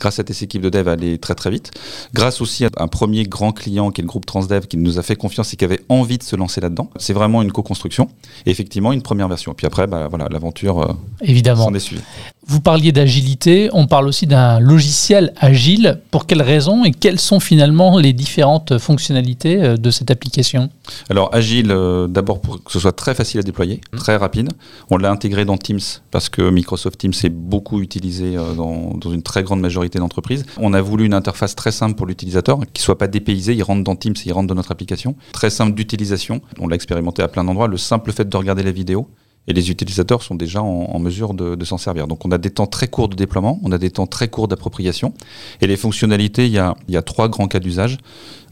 grâce 0.00 0.18
à 0.18 0.24
tes 0.24 0.42
équipes 0.42 0.62
de 0.62 0.70
dev, 0.70 0.88
à 0.88 0.92
aller 0.92 1.18
très 1.18 1.34
très 1.34 1.50
vite. 1.50 1.72
Grâce 2.14 2.40
aussi 2.46 2.64
un 2.64 2.88
premier 2.88 3.24
grand 3.24 3.52
client 3.52 3.90
qui 3.90 4.00
est 4.00 4.04
le 4.04 4.08
groupe 4.08 4.24
Transdev 4.24 4.66
qui 4.66 4.76
nous 4.76 4.98
a 4.98 5.02
fait 5.02 5.16
confiance 5.16 5.52
et 5.52 5.56
qui 5.56 5.64
avait 5.64 5.80
envie 5.88 6.18
de 6.18 6.22
se 6.22 6.36
lancer 6.36 6.60
là-dedans. 6.60 6.90
C'est 6.96 7.12
vraiment 7.12 7.42
une 7.42 7.52
co-construction 7.52 8.08
et 8.46 8.50
effectivement 8.50 8.92
une 8.92 9.02
première 9.02 9.28
version. 9.28 9.52
Et 9.52 9.54
puis 9.54 9.66
après, 9.66 9.86
bah, 9.86 10.06
voilà, 10.08 10.28
l'aventure 10.30 10.80
euh, 10.80 10.92
Évidemment. 11.20 11.64
s'en 11.64 11.74
est 11.74 11.80
suivie. 11.80 12.02
Vous 12.48 12.60
parliez 12.60 12.92
d'agilité, 12.92 13.70
on 13.72 13.88
parle 13.88 14.06
aussi 14.06 14.28
d'un 14.28 14.60
logiciel 14.60 15.32
agile. 15.36 16.00
Pour 16.12 16.26
quelles 16.26 16.42
raisons 16.42 16.84
et 16.84 16.92
quelles 16.92 17.18
sont 17.18 17.40
finalement 17.40 17.98
les 17.98 18.12
différentes 18.12 18.78
fonctionnalités 18.78 19.60
euh, 19.60 19.76
de 19.76 19.90
cette 19.90 20.12
application? 20.12 20.70
Alors 21.10 21.34
agile, 21.34 21.72
euh, 21.72 22.06
d'abord 22.06 22.40
pour 22.40 22.62
que 22.62 22.70
ce 22.70 22.78
soit 22.78 22.92
très 22.92 23.16
facile 23.16 23.40
à 23.40 23.42
déployer, 23.42 23.80
mmh. 23.92 23.96
très 23.96 24.16
rapide. 24.16 24.50
On 24.90 24.96
l'a 24.96 25.10
intégré 25.10 25.44
dans 25.44 25.56
Teams 25.56 25.80
parce 26.12 26.28
que 26.28 26.48
Microsoft 26.48 26.98
Teams 26.98 27.14
est 27.24 27.30
beaucoup 27.30 27.80
utilisé 27.80 28.36
dans, 28.36 28.94
dans 28.94 29.12
une 29.12 29.24
très 29.24 29.42
grande 29.42 29.60
majorité 29.60 29.98
d'entreprises. 29.98 30.46
On 30.58 30.72
a 30.72 30.80
voulu 30.80 31.04
une 31.04 31.14
interface 31.14 31.56
très 31.56 31.72
simple 31.72 31.96
pour 31.96 32.06
l'utilisateur 32.06 32.60
qui 32.72 32.80
soit 32.80 32.96
pas 32.96 33.08
dépaysé, 33.08 33.54
il 33.54 33.62
rentre 33.64 33.82
dans 33.82 33.96
Teams, 33.96 34.14
il 34.24 34.32
rentre 34.32 34.46
dans 34.46 34.54
notre 34.54 34.70
application. 34.70 35.16
Très 35.32 35.50
simple 35.50 35.74
d'utilisation, 35.74 36.40
on 36.60 36.68
l'a 36.68 36.76
expérimenté 36.76 37.22
à 37.22 37.28
plein 37.28 37.42
d'endroits, 37.42 37.66
le 37.66 37.76
simple 37.76 38.12
fait 38.12 38.28
de 38.28 38.36
regarder 38.36 38.62
la 38.62 38.70
vidéo, 38.70 39.08
et 39.48 39.52
les 39.52 39.70
utilisateurs 39.70 40.22
sont 40.22 40.34
déjà 40.34 40.62
en, 40.62 40.98
mesure 40.98 41.34
de, 41.34 41.64
s'en 41.64 41.78
servir. 41.78 42.06
Donc 42.06 42.24
on 42.24 42.30
a 42.30 42.38
des 42.38 42.50
temps 42.50 42.66
très 42.66 42.88
courts 42.88 43.08
de 43.08 43.16
déploiement, 43.16 43.60
on 43.62 43.72
a 43.72 43.78
des 43.78 43.90
temps 43.90 44.06
très 44.06 44.28
courts 44.28 44.48
d'appropriation, 44.48 45.14
et 45.60 45.66
les 45.66 45.76
fonctionnalités, 45.76 46.46
il 46.46 46.52
y 46.52 46.58
a, 46.58 47.02
trois 47.02 47.28
grands 47.28 47.48
cas 47.48 47.60
d'usage. 47.60 47.98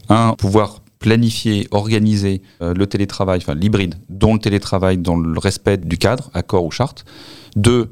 Un, 0.07 0.33
pouvoir 0.33 0.81
planifier, 0.99 1.67
organiser 1.71 2.41
euh, 2.61 2.73
le 2.73 2.87
télétravail, 2.87 3.39
enfin 3.41 3.55
l'hybride, 3.55 3.95
dont 4.09 4.33
le 4.33 4.39
télétravail 4.39 4.97
dans 4.97 5.15
le 5.15 5.37
respect 5.39 5.77
du 5.77 5.97
cadre, 5.97 6.29
accord 6.33 6.63
ou 6.63 6.71
charte. 6.71 7.05
Deux, 7.55 7.89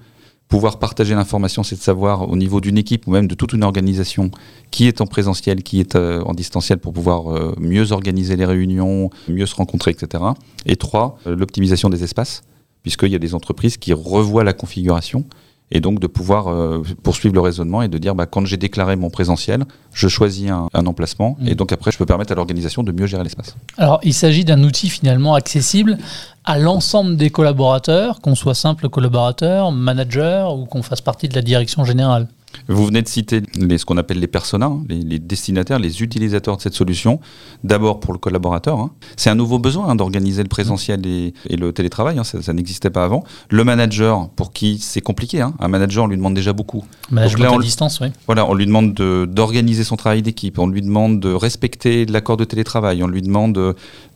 pouvoir 0.48 0.80
partager 0.80 1.16
l'information, 1.16 1.64
c'est 1.64 1.76
de 1.76 1.82
savoir 1.82 2.30
au 2.30 2.36
niveau 2.36 2.62
d'une 2.62 2.78
équipe 2.78 3.08
ou 3.08 3.12
même 3.12 3.28
de 3.28 3.36
toute 3.36 3.54
une 3.54 3.64
organisation 3.64 4.32
qui 4.72 4.88
est 4.88 5.02
en 5.02 5.08
présentiel, 5.08 5.64
qui 5.64 5.80
est 5.80 5.96
euh, 5.96 6.22
en 6.24 6.34
distanciel 6.34 6.80
pour 6.80 6.94
pouvoir 6.94 7.34
euh, 7.34 7.56
mieux 7.60 7.92
organiser 7.92 8.36
les 8.36 8.46
réunions, 8.46 9.10
mieux 9.28 9.46
se 9.46 9.56
rencontrer, 9.56 9.92
etc. 9.92 10.24
Et 10.66 10.76
trois, 10.76 11.18
l'optimisation 11.26 11.90
des 11.90 12.04
espaces, 12.04 12.44
puisqu'il 12.84 13.10
y 13.10 13.16
a 13.16 13.20
des 13.20 13.34
entreprises 13.34 13.78
qui 13.78 13.94
revoient 13.94 14.44
la 14.44 14.54
configuration 14.54 15.26
et 15.72 15.80
donc 15.80 16.00
de 16.00 16.08
pouvoir 16.08 16.48
euh, 16.48 16.84
poursuivre 17.02 17.34
le 17.34 17.42
raisonnement 17.42 17.82
et 17.82 17.88
de 17.88 17.98
dire 17.98 18.14
bah, 18.14 18.28
quand 18.28 18.46
j'ai 18.46 18.58
déclaré 18.58 18.96
mon 18.96 19.10
présentiel, 19.10 19.66
je 19.92 20.08
choisis 20.08 20.52
un, 20.52 20.86
emplacement 20.86 21.36
mmh. 21.40 21.48
et 21.48 21.56
donc 21.56 21.72
après 21.72 21.92
je 21.92 21.98
peux 21.98 22.06
permettre 22.06 22.32
à 22.32 22.36
l'organisation 22.36 22.84
de 22.84 22.92
mieux 22.92 23.08
gérer 23.08 23.24
l'espace. 23.24 23.56
Alors 23.78 24.00
il 24.04 24.14
s'agit 24.14 24.46
d'un 24.46 24.62
outil 24.64 24.90
finalement 24.90 25.34
accessible 25.34 25.98
à 26.46 26.60
l'ensemble 26.60 27.18
des 27.18 27.30
collaborateurs, 27.30 28.22
qu'on 28.22 28.36
soit 28.36 28.54
simple 28.54 28.90
collaborateur, 28.90 29.72
manager 29.72 30.56
ou 30.56 30.66
qu'on 30.66 30.84
fasse 30.84 31.02
partie 31.02 31.28
de 31.28 31.36
la 31.36 31.42
direction 31.42 31.84
générale. 31.86 32.28
Vous 32.68 32.86
venez 32.86 33.02
de 33.02 33.08
citer 33.08 33.42
les, 33.56 33.78
ce 33.78 33.86
qu'on 33.86 33.98
appelle 33.98 34.20
les 34.20 34.28
personas, 34.28 34.68
hein, 34.68 34.84
les, 34.90 35.20
destinataires, 35.20 35.80
les 35.80 36.02
utilisateurs 36.02 36.58
de 36.58 36.62
cette 36.62 36.74
solution. 36.74 37.20
D'abord 37.64 38.00
pour 38.00 38.14
le 38.14 38.20
collaborateur. 38.20 38.80
Hein. 38.80 38.92
C'est 39.18 39.30
un 39.30 39.36
nouveau 39.36 39.60
besoin 39.60 39.90
hein, 39.90 39.96
d'organiser 39.96 40.44
le 40.44 40.50
présentiel 40.50 41.06
et, 41.06 41.34
le 41.50 41.72
télétravail. 41.72 42.20
ça, 42.24 42.54
n'existait 42.54 42.90
pas 42.90 43.04
avant. 43.04 43.24
Le 43.50 43.64
manager, 43.64 44.30
pour 44.30 44.54
qui 44.54 44.80
c'est 44.80 45.02
compliqué. 45.02 45.42
Un 45.42 45.68
manager, 45.68 46.06
on 46.06 46.08
lui 46.08 46.18
demande 46.18 46.34
déjà 46.34 46.54
beaucoup. 46.54 46.84
Management 47.12 47.56
à 47.56 47.60
distance, 47.60 48.00
oui. 48.00 48.08
Voilà, 48.26 48.46
on 48.50 48.54
lui 48.54 48.66
demande 48.66 48.94
d'organiser 48.94 49.84
son 49.84 49.96
travail 49.96 50.22
d'équipe. 50.22 50.60
On 50.60 50.68
lui 50.68 50.82
demande 50.82 51.20
de 51.20 51.34
respecter 51.34 52.06
l'accord 52.06 52.38
de 52.38 52.46
télétravail. 52.46 53.04
On 53.04 53.08
lui 53.08 53.22
demande 53.22 53.54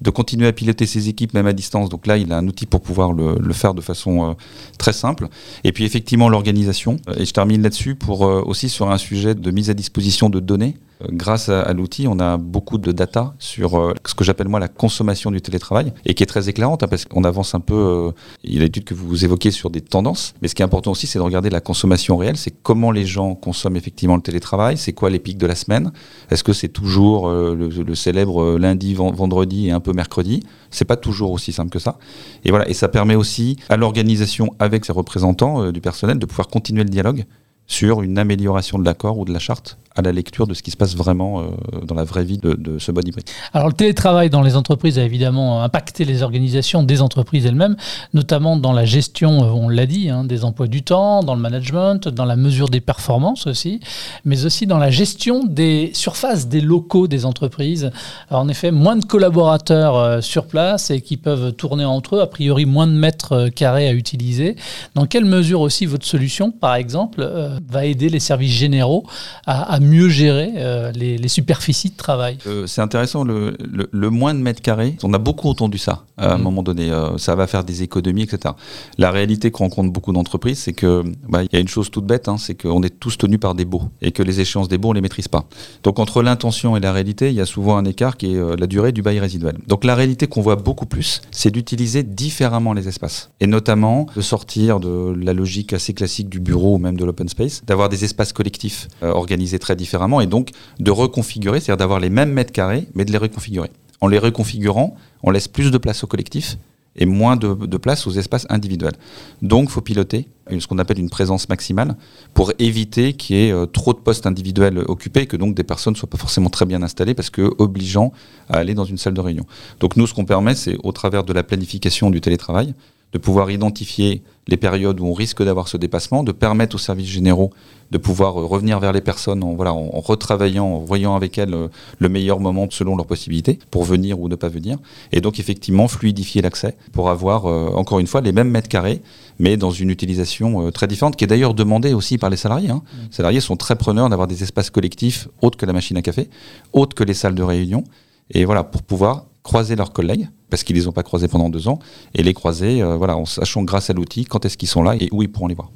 de, 0.02 0.10
continuer 0.10 0.48
à 0.48 0.54
piloter 0.54 0.86
ses 0.86 1.10
équipes 1.10 1.34
même 1.34 1.48
à 1.48 1.54
distance. 1.54 1.90
Donc 1.90 2.08
là, 2.08 2.18
il 2.18 2.32
a 2.32 2.38
un 2.38 2.48
outil 2.48 2.66
pour 2.66 2.82
pouvoir 2.82 3.14
le, 3.14 3.54
faire 3.54 3.74
de 3.74 3.82
façon 3.82 4.30
euh, 4.30 4.34
très 4.78 4.94
simple. 4.94 5.28
Et 5.64 5.72
puis 5.72 5.84
effectivement, 5.84 6.30
l'organisation. 6.30 6.98
Et 7.18 7.26
je 7.26 7.34
termine 7.34 7.62
là-dessus 7.62 7.96
pour 7.96 8.27
aussi 8.46 8.70
sur 8.70 8.90
un 8.90 8.98
sujet 8.98 9.36
de 9.36 9.52
mise 9.52 9.70
à 9.70 9.74
disposition 9.74 10.30
de 10.30 10.40
données. 10.40 10.76
Euh, 11.02 11.08
grâce 11.12 11.50
à, 11.50 11.72
l'outil, 11.74 12.08
on 12.08 12.20
a 12.20 12.38
beaucoup 12.38 12.78
de 12.78 12.92
data 12.92 13.36
sur 13.40 13.78
euh, 13.78 13.94
ce 14.06 14.16
que 14.16 14.24
j'appelle 14.24 14.48
moi 14.48 14.60
la 14.60 14.68
consommation 14.68 15.32
du 15.32 15.42
télétravail 15.42 15.94
et 16.06 16.14
qui 16.14 16.24
est 16.24 16.28
très 16.28 16.50
éclairante 16.50 16.84
hein, 16.84 16.88
parce 16.88 17.06
qu'on 17.06 17.24
avance 17.24 17.54
un 17.56 17.60
peu. 17.60 18.12
il 18.44 18.54
y 18.54 18.58
a 18.58 18.62
l'étude 18.62 18.84
que 18.84 18.94
vous 18.94 19.24
évoquez 19.24 19.52
sur 19.52 19.70
des 19.70 19.82
tendances, 19.82 20.34
mais 20.42 20.48
ce 20.48 20.56
qui 20.56 20.62
est 20.62 20.66
important 20.66 20.92
aussi, 20.92 21.08
c'est 21.08 21.20
de 21.20 21.24
regarder 21.24 21.50
la 21.50 21.62
consommation 21.62 22.18
réelle. 22.18 22.38
C'est 22.38 22.54
comment 22.64 22.92
les 22.92 23.06
gens 23.06 23.36
consomment 23.36 23.78
effectivement 23.78 24.16
le 24.16 24.22
télétravail. 24.22 24.78
C'est 24.78 24.94
quoi 24.94 25.10
les 25.10 25.20
pics 25.20 25.38
de 25.38 25.48
la 25.48 25.56
semaine 25.56 25.92
Est-ce 26.32 26.44
que 26.44 26.54
c'est 26.54 26.70
toujours 26.70 27.30
le, 27.30 27.96
célèbre 27.96 28.58
lundi, 28.58 28.94
vendredi 28.94 29.68
et 29.68 29.72
un 29.72 29.80
peu 29.80 29.94
mercredi 29.94 30.44
C'est 30.72 30.86
pas 30.86 30.98
toujours 30.98 31.32
aussi 31.32 31.52
simple 31.52 31.70
que 31.70 31.80
ça. 31.80 31.98
Et 32.44 32.50
voilà. 32.50 32.68
Et 32.70 32.74
ça 32.74 32.88
permet 32.88 33.16
aussi 33.16 33.58
à 33.70 33.78
l'organisation 33.78 34.56
avec 34.60 34.86
ses 34.86 34.94
représentants 34.94 35.72
du 35.72 35.82
personnel 35.82 36.20
de 36.20 36.26
pouvoir 36.26 36.48
continuer 36.48 36.84
le 36.84 36.90
dialogue 36.90 37.26
sur 37.68 38.02
une 38.02 38.18
amélioration 38.18 38.80
de 38.80 38.86
l'accord 38.86 39.18
ou 39.18 39.26
de 39.26 39.34
la 39.34 39.40
charte 39.40 39.78
à 39.98 40.02
la 40.04 40.12
lecture 40.12 40.46
de 40.46 40.54
ce 40.54 40.62
qui 40.62 40.72
se 40.72 40.78
passe 40.78 40.96
vraiment 40.96 41.42
euh, 41.42 41.46
dans 41.84 41.96
la 41.96 42.04
vraie 42.04 42.24
vie 42.24 42.38
de, 42.38 42.78
ce 42.78 42.92
body 42.92 43.10
hybride. 43.10 43.26
Alors 43.52 43.68
le 43.68 43.74
télétravail 43.74 44.30
dans 44.30 44.44
les 44.44 44.56
entreprises 44.56 45.00
a 45.00 45.04
évidemment 45.04 45.64
impacté 45.64 46.06
les 46.06 46.22
organisations 46.22 46.84
des 46.84 47.02
entreprises 47.02 47.46
elles-mêmes, 47.46 47.76
notamment 48.14 48.58
dans 48.58 48.74
la 48.74 48.86
gestion, 48.86 49.44
euh, 49.44 49.48
on 49.48 49.70
l'a 49.70 49.88
dit, 49.88 50.10
hein, 50.10 50.24
des 50.24 50.46
emplois 50.46 50.68
du 50.68 50.84
temps, 50.84 51.24
dans 51.24 51.34
le 51.34 51.42
management, 51.42 52.08
dans 52.08 52.26
la 52.26 52.36
mesure 52.36 52.70
des 52.70 52.80
performances 52.80 53.48
aussi, 53.48 53.80
mais 54.24 54.46
aussi 54.46 54.68
dans 54.68 54.78
la 54.78 54.92
gestion 54.92 55.44
des 55.44 55.90
surfaces 55.94 56.48
des 56.48 56.62
locaux 56.62 57.08
des 57.08 57.26
entreprises. 57.26 57.90
Alors, 58.30 58.44
en 58.44 58.50
effet, 58.50 58.70
moins 58.70 58.98
de 58.98 59.06
collaborateurs 59.06 59.96
euh, 59.96 60.22
sur 60.22 60.46
place 60.46 60.92
et 60.92 61.02
qui 61.02 61.18
peuvent 61.18 61.54
tourner 61.54 61.86
entre 61.86 62.18
eux, 62.18 62.22
a 62.22 62.28
priori 62.28 62.66
moins 62.66 62.86
de 62.86 62.94
mètres 62.94 63.50
carrés 63.50 63.88
à 63.88 63.94
utiliser. 63.94 64.56
Dans 64.94 65.08
quelle 65.08 65.26
mesure 65.26 65.62
aussi 65.62 65.88
votre 65.88 66.06
solution, 66.06 66.52
par 66.52 66.76
exemple, 66.76 67.28
va 67.70 67.86
aider 67.86 68.10
les 68.10 68.20
services 68.20 68.54
généraux 68.54 69.06
à, 69.46 69.80
mieux 69.80 70.10
gérer 70.10 70.52
les, 70.94 71.28
superficies 71.28 71.90
de 71.90 71.98
travail. 71.98 72.38
c'est 72.66 72.82
intéressant, 72.82 73.24
le, 73.24 73.58
le, 73.92 74.10
moins 74.10 74.34
de 74.34 74.40
mètres 74.40 74.62
carrés, 74.62 74.96
on 75.04 75.14
a 75.14 75.18
beaucoup 75.18 75.50
entendu 75.50 75.78
ça 75.78 76.06
à 76.18 76.34
un 76.34 76.38
mmh. 76.38 76.42
moment 76.42 76.64
donné, 76.64 76.92
ça 77.18 77.36
va 77.36 77.46
faire 77.48 77.64
des 77.64 77.84
économies, 77.84 78.24
etc. 78.24 78.56
La 78.98 79.12
réalité 79.12 79.52
qu'on 79.52 79.66
rencontre 79.66 79.92
beaucoup 79.92 80.14
d'entreprises, 80.14 80.60
c'est 80.60 80.74
que 80.74 81.04
bah, 81.28 81.44
il 81.44 81.50
y 81.52 81.56
a 81.56 81.60
une 81.60 81.68
chose 81.68 81.92
toute 81.92 82.06
bête, 82.06 82.28
hein, 82.28 82.38
c'est 82.38 82.56
qu'on 82.56 82.82
est 82.84 83.00
tous 83.00 83.18
tenus 83.18 83.40
par 83.40 83.56
des 83.56 83.66
baux 83.66 83.84
et 84.02 84.12
que 84.12 84.24
les 84.24 84.40
échéances 84.40 84.68
des 84.68 84.78
baux, 84.78 84.90
on 84.90 84.94
les 84.94 85.02
maîtrise 85.02 85.28
pas. 85.28 85.46
Donc 85.84 86.00
entre 86.00 86.22
l'intention 86.22 86.78
et 86.78 86.80
la 86.80 86.92
réalité, 86.92 87.30
il 87.30 87.36
y 87.36 87.42
a 87.42 87.46
souvent 87.46 87.78
un 87.78 87.86
écart 87.86 88.18
qui 88.18 88.34
est 88.34 88.38
euh, 88.38 88.56
la 88.58 88.68
durée 88.68 88.92
du 88.92 89.02
bail 89.02 89.20
résiduel. 89.20 89.58
Donc 89.68 89.84
la 89.84 89.96
réalité 89.96 90.28
qu'on 90.28 90.42
voit 90.42 90.56
beaucoup 90.56 90.86
plus, 90.86 91.22
c'est 91.32 91.52
d'utiliser 91.52 92.04
différemment 92.04 92.74
les 92.74 92.88
espaces 92.88 93.30
et 93.40 93.48
notamment 93.48 94.08
de 94.16 94.22
sortir 94.22 94.80
de 94.80 95.14
la 95.18 95.34
logique 95.34 95.74
assez 95.74 95.94
classique 95.94 96.30
du 96.30 96.40
bureau 96.40 96.76
ou 96.76 96.78
même 96.78 96.98
de 96.98 97.06
l'open 97.06 97.28
space, 97.28 97.47
d'avoir 97.66 97.90
des 97.90 98.04
espaces 98.04 98.34
collectifs 98.34 98.88
euh, 99.04 99.10
organisés 99.12 99.60
très 99.60 99.76
différemment 99.76 100.22
et 100.22 100.28
donc 100.28 100.52
de 100.80 100.92
reconfigurer, 100.92 101.60
c'est-à-dire 101.60 101.78
d'avoir 101.78 102.00
les 102.00 102.10
mêmes 102.10 102.32
mètres 102.32 102.52
carrés 102.52 102.88
mais 102.94 103.06
de 103.06 103.12
les 103.12 103.18
reconfigurer. 103.18 103.72
En 104.02 104.08
les 104.08 104.20
reconfigurant, 104.20 104.96
on 105.24 105.32
laisse 105.32 105.48
plus 105.48 105.72
de 105.72 105.78
place 105.78 106.04
au 106.04 106.08
collectif 106.08 106.58
et 106.98 107.06
moins 107.06 107.36
de, 107.36 107.78
place 107.78 108.08
aux 108.08 108.12
espaces 108.12 108.46
individuels. 108.50 108.96
Donc, 109.42 109.70
il 109.70 109.72
faut 109.72 109.82
piloter 109.82 110.28
ce 110.50 110.66
qu'on 110.66 110.80
appelle 110.80 111.00
une 111.00 111.10
présence 111.10 111.48
maximale 111.50 111.96
pour 112.34 112.54
éviter 112.58 113.14
qu'il 113.14 113.36
y 113.36 113.46
ait 113.46 113.52
euh, 113.52 113.66
trop 113.66 113.94
de 113.94 114.00
postes 114.00 114.26
individuels 114.26 114.80
occupés 114.88 115.22
et 115.22 115.26
que 115.28 115.36
donc 115.36 115.56
des 115.56 115.64
personnes 115.64 115.94
ne 115.94 115.98
soient 115.98 116.10
pas 116.10 116.18
forcément 116.18 116.50
très 116.50 116.66
bien 116.66 116.82
installées 116.82 117.14
parce 117.14 117.30
que 117.30 117.54
obligeant 117.58 118.14
à 118.50 118.58
aller 118.58 118.74
dans 118.74 118.86
une 118.86 118.98
salle 118.98 119.14
de 119.14 119.22
réunion. 119.22 119.46
Donc, 119.80 119.96
nous, 119.96 120.08
ce 120.08 120.14
qu'on 120.14 120.26
permet, 120.26 120.56
c'est 120.56 120.78
au 120.84 120.92
travers 120.92 121.24
de 121.24 121.34
la 121.34 121.44
planification 121.44 122.10
du 122.10 122.22
télétravail, 122.22 122.74
de 123.14 123.18
pouvoir 123.18 123.50
identifier 123.52 124.24
les 124.48 124.58
périodes 124.58 125.00
où 125.00 125.06
on 125.06 125.14
risque 125.14 125.44
d'avoir 125.44 125.68
ce 125.68 125.78
dépassement, 125.78 126.24
de 126.24 126.32
permettre 126.32 126.76
aux 126.76 126.80
services 126.80 127.10
généraux 127.10 127.52
de 127.92 127.98
pouvoir 127.98 128.40
euh, 128.40 128.46
revenir 128.46 128.80
vers 128.80 128.92
les 128.92 129.02
personnes 129.02 129.44
en, 129.44 129.54
voilà, 129.54 129.74
en, 129.74 130.00
retravaillant, 130.00 130.66
en 130.66 130.80
voyant 130.80 131.16
avec 131.16 131.38
elles 131.38 131.54
euh, 131.54 131.68
le 132.00 132.10
meilleur 132.10 132.40
moment 132.40 132.68
selon 132.70 132.96
leurs 132.96 133.06
possibilités 133.06 133.60
pour 133.72 133.84
venir 133.84 134.20
ou 134.20 134.28
ne 134.28 134.36
pas 134.36 134.50
venir. 134.50 134.78
Et 135.12 135.22
donc 135.22 135.40
effectivement 135.40 135.88
fluidifier 135.88 136.42
l'accès 136.42 136.76
pour 136.92 137.10
avoir 137.10 137.46
euh, 137.46 137.70
encore 137.74 138.00
une 138.00 138.08
fois 138.08 138.22
les 138.22 138.32
mêmes 138.32 138.50
mètres 138.50 138.70
carrés, 138.70 139.02
mais 139.40 139.58
dans 139.58 139.72
une 139.72 139.90
utilisation 139.90 140.72
très 140.72 140.88
différente, 140.88 141.16
qui 141.16 141.24
est 141.24 141.28
d'ailleurs 141.28 141.54
demandée 141.54 141.94
aussi 141.94 142.18
par 142.18 142.30
les 142.30 142.38
salariés. 142.38 142.70
Hein. 142.70 142.82
Mmh. 142.84 142.98
Les 143.10 143.16
salariés 143.16 143.40
sont 143.40 143.56
très 143.56 143.76
preneurs 143.76 144.10
d'avoir 144.10 144.28
des 144.28 144.44
espaces 144.44 144.70
collectifs 144.70 145.28
autres 145.42 145.58
que 145.58 145.66
la 145.66 145.74
machine 145.74 145.98
à 145.98 146.02
café, 146.02 146.30
autres 146.74 146.96
que 146.96 147.04
les 147.04 147.14
salles 147.14 147.36
de 147.36 147.44
réunion. 147.44 147.84
Et 148.32 148.46
voilà, 148.46 148.64
pour 148.64 148.82
pouvoir 148.82 149.26
croiser 149.44 149.76
leurs 149.76 149.94
collègues, 149.94 150.28
parce 150.50 150.64
qu'ils 150.64 150.76
ne 150.76 150.82
les 150.82 150.88
ont 150.88 150.92
pas 150.92 151.04
croisés 151.04 151.28
pendant 151.28 151.50
deux 151.50 151.68
ans, 151.68 151.80
et 152.14 152.24
les 152.24 152.34
croiser 152.34 152.82
euh, 152.82 152.96
voilà, 152.96 153.18
en 153.18 153.26
sachant 153.26 153.64
grâce 153.64 153.90
à 153.90 153.94
l'outil 153.94 154.26
quand 154.26 154.46
est-ce 154.46 154.58
qu'ils 154.58 154.70
sont 154.70 154.84
là 154.84 154.96
et 155.00 155.10
où 155.12 155.22
ils 155.22 155.30
pourront 155.30 155.48
les 155.48 155.56
voir. 155.56 155.72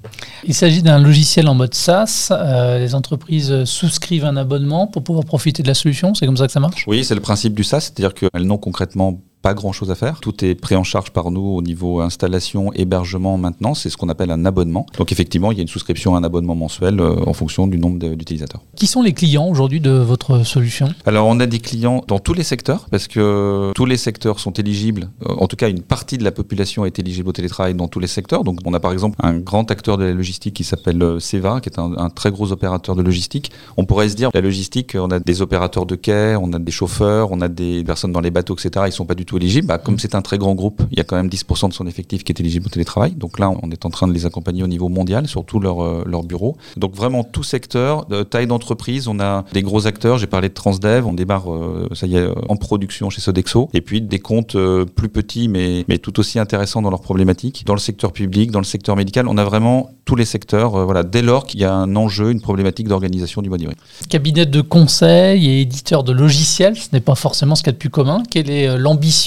Il 0.46 0.54
s'agit 0.54 0.82
d'un 0.82 1.00
logiciel 1.00 1.48
en 1.48 1.54
mode 1.54 1.74
SaaS. 1.74 2.30
Euh, 2.32 2.80
les 2.80 2.96
entreprises 2.96 3.64
souscrivent 3.66 4.26
un 4.26 4.38
abonnement 4.38 4.88
pour 4.88 5.04
pouvoir 5.04 5.26
profiter 5.26 5.64
de 5.64 5.68
la 5.68 5.74
solution. 5.74 6.14
C'est 6.16 6.26
comme 6.26 6.38
ça 6.38 6.48
que 6.48 6.54
ça 6.54 6.60
marche? 6.60 6.86
Oui, 6.88 7.04
c'est 7.04 7.16
le 7.16 7.22
principe 7.22 7.54
du 7.54 7.64
SaaS, 7.64 7.82
c'est-à-dire 7.82 8.14
qu'elles 8.14 8.44
n'ont 8.44 8.58
concrètement 8.58 9.22
pas 9.42 9.54
grand 9.54 9.72
chose 9.72 9.92
à 9.92 9.96
faire. 9.96 10.20
Tout 10.20 10.46
est 10.46 10.56
pris 10.56 10.76
en 10.76 10.84
charge 10.84 11.12
par 11.12 11.32
nous 11.32 11.42
au 11.42 11.62
niveau 11.62 12.02
installation, 12.02 12.72
hébergement, 12.74 13.38
maintenance. 13.38 13.82
C'est 13.82 13.90
ce 13.90 13.98
qu'on 13.98 14.10
appelle 14.10 14.32
un 14.32 14.46
abonnement. 14.46 14.86
Donc 14.98 15.12
effectivement, 15.12 15.52
il 15.52 15.58
y 15.58 15.62
a 15.62 15.64
une 15.64 15.68
souscription 15.68 16.16
à 16.16 16.20
un 16.20 16.24
abonnement 16.24 16.56
mensuel 16.56 17.00
euh, 17.00 17.16
en 17.26 17.34
fonction 17.34 17.68
du 17.68 17.78
nombre 17.78 17.98
d'utilisateurs. 18.16 18.62
Qui 18.76 18.88
sont 18.88 19.02
les 19.02 19.14
clients 19.14 19.48
aujourd'hui 19.48 19.80
de 19.80 19.92
votre 19.92 20.44
solution? 20.46 20.94
Alors 21.06 21.28
on 21.28 21.40
a 21.40 21.46
des 21.46 21.60
clients 21.60 22.04
dans 22.08 22.20
tous 22.20 22.34
les 22.34 22.44
secteurs 22.44 22.88
parce 22.92 23.08
que 23.08 23.72
tous 23.74 23.86
les 23.86 23.98
secteurs 23.98 24.40
sont 24.40 24.52
éligibles. 24.54 25.10
Euh, 25.28 25.34
en 25.38 25.48
tout 25.48 25.56
cas, 25.56 25.70
une 25.70 25.82
partie 25.82 26.18
de 26.18 26.24
la 26.24 26.32
population 26.32 26.86
est 26.86 27.00
éligible 27.00 27.30
au 27.30 27.34
télétravail 27.34 27.74
dans 27.74 27.88
tous 27.88 28.00
les 28.00 28.08
secteurs. 28.08 28.44
Donc 28.44 28.60
on 28.66 28.74
a 28.74 28.80
par 28.80 28.92
exemple 28.92 29.18
un 29.24 29.38
grand 29.40 29.70
acteur 29.72 29.98
de 29.98 30.04
la 30.04 30.14
logistique 30.14 30.54
qui 30.54 30.64
s'appelle 30.64 31.02
euh, 31.02 31.20
Seva, 31.20 31.62
qui 31.62 31.70
est 31.70 31.80
un, 31.80 31.94
un, 31.98 32.10
très 32.10 32.32
gros 32.32 32.52
opérateur 32.52 32.96
de 32.96 33.02
logistique. 33.02 33.52
On 33.78 33.86
pourrait 33.86 34.10
se 34.10 34.16
dire 34.16 34.30
la 34.34 34.42
logistique, 34.42 34.96
on 34.96 35.10
a 35.10 35.20
des 35.20 35.42
opérateurs 35.42 35.86
de 35.86 35.96
quai, 35.96 36.36
on 36.40 36.54
a 36.54 36.60
des 36.60 36.72
chauffeurs, 36.72 37.32
on 37.32 37.42
a 37.42 37.48
des 37.48 37.84
personnes 37.84 38.12
dans 38.12 38.22
les 38.22 38.32
bateaux, 38.32 38.56
etc. 38.56 38.86
Ils 38.88 38.92
sont 38.92 39.06
pas 39.06 39.16
du 39.16 39.26
tout 39.26 39.31
éligible. 39.38 39.68
Bah, 39.68 39.78
comme 39.78 40.00
c'est 40.00 40.16
un 40.16 40.22
très 40.22 40.38
grand 40.38 40.56
groupe, 40.56 40.82
il 40.92 40.98
y 40.98 41.02
a 41.02 41.04
quand 41.04 41.16
même 41.16 41.28
10% 41.28 41.70
de 41.70 41.74
son 41.74 41.88
effectif 41.88 42.24
qui 42.24 42.32
est 42.32 42.40
éligible 42.40 42.68
au 42.68 42.70
télétravail. 42.70 43.12
Donc 43.12 43.40
là, 43.40 43.52
on 43.62 43.72
est 43.72 43.86
en 43.86 43.90
train 43.90 44.08
de 44.08 44.14
les 44.14 44.26
accompagner 44.26 44.64
au 44.64 44.68
niveau 44.68 44.90
mondial, 44.90 45.28
surtout 45.28 45.60
leur, 45.60 45.84
euh, 45.84 46.04
leur 46.06 46.24
bureau. 46.24 46.58
Donc 46.78 46.96
vraiment 46.96 47.24
tout 47.24 47.44
secteur, 47.44 48.08
taille 48.30 48.48
d'entreprise, 48.48 49.08
on 49.08 49.20
a 49.20 49.46
des 49.54 49.62
gros 49.62 49.88
acteurs. 49.88 50.18
J'ai 50.18 50.28
parlé 50.28 50.50
de 50.50 50.54
Transdev, 50.54 51.06
on 51.06 51.14
démarre, 51.14 51.52
euh, 51.52 51.88
ça 51.94 52.08
y 52.08 52.16
est, 52.16 52.20
euh, 52.20 52.34
en 52.50 52.56
production 52.56 53.10
chez 53.10 53.22
Sodexo. 53.22 53.70
Et 53.74 53.82
puis 53.82 54.02
des 54.02 54.20
comptes 54.20 54.58
plus 54.96 55.10
petits, 55.10 55.48
mais, 55.48 55.86
tout 56.02 56.20
aussi 56.20 56.40
intéressants 56.40 56.82
dans 56.82 56.90
leurs 56.90 57.02
problématiques. 57.02 57.64
Dans 57.66 57.76
le 57.76 57.80
secteur 57.80 58.12
public, 58.12 58.50
dans 58.50 58.60
le 58.60 58.66
secteur 58.66 58.96
médical, 58.96 59.28
on 59.28 59.38
a 59.38 59.44
vraiment 59.44 59.92
tous 60.06 60.16
les 60.16 60.26
secteurs. 60.26 60.72
voilà, 60.86 61.04
dès 61.04 61.22
lors 61.22 61.46
qu'il 61.46 61.60
y 61.60 61.66
a 61.66 61.74
un 61.74 61.96
enjeu, 61.96 62.32
une 62.32 62.42
problématique 62.42 62.88
d'organisation 62.88 63.42
du 63.42 63.50
hybride. 63.50 63.78
Cabinet 64.10 64.46
de 64.46 64.62
conseil 64.62 65.48
et 65.48 65.62
éditeur 65.62 66.04
de 66.04 66.12
logiciels, 66.12 66.76
ce 66.76 66.88
n'est 66.94 67.02
pas 67.02 67.16
forcément 67.16 67.56
ce 67.56 67.62
qu'il 67.62 67.68
y 67.68 67.70
a 67.70 67.74
de 67.74 67.78
plus 67.78 67.90
commun. 67.90 68.24
Quelle 68.30 68.50
est 68.50 68.78
l'ambition 68.78 69.21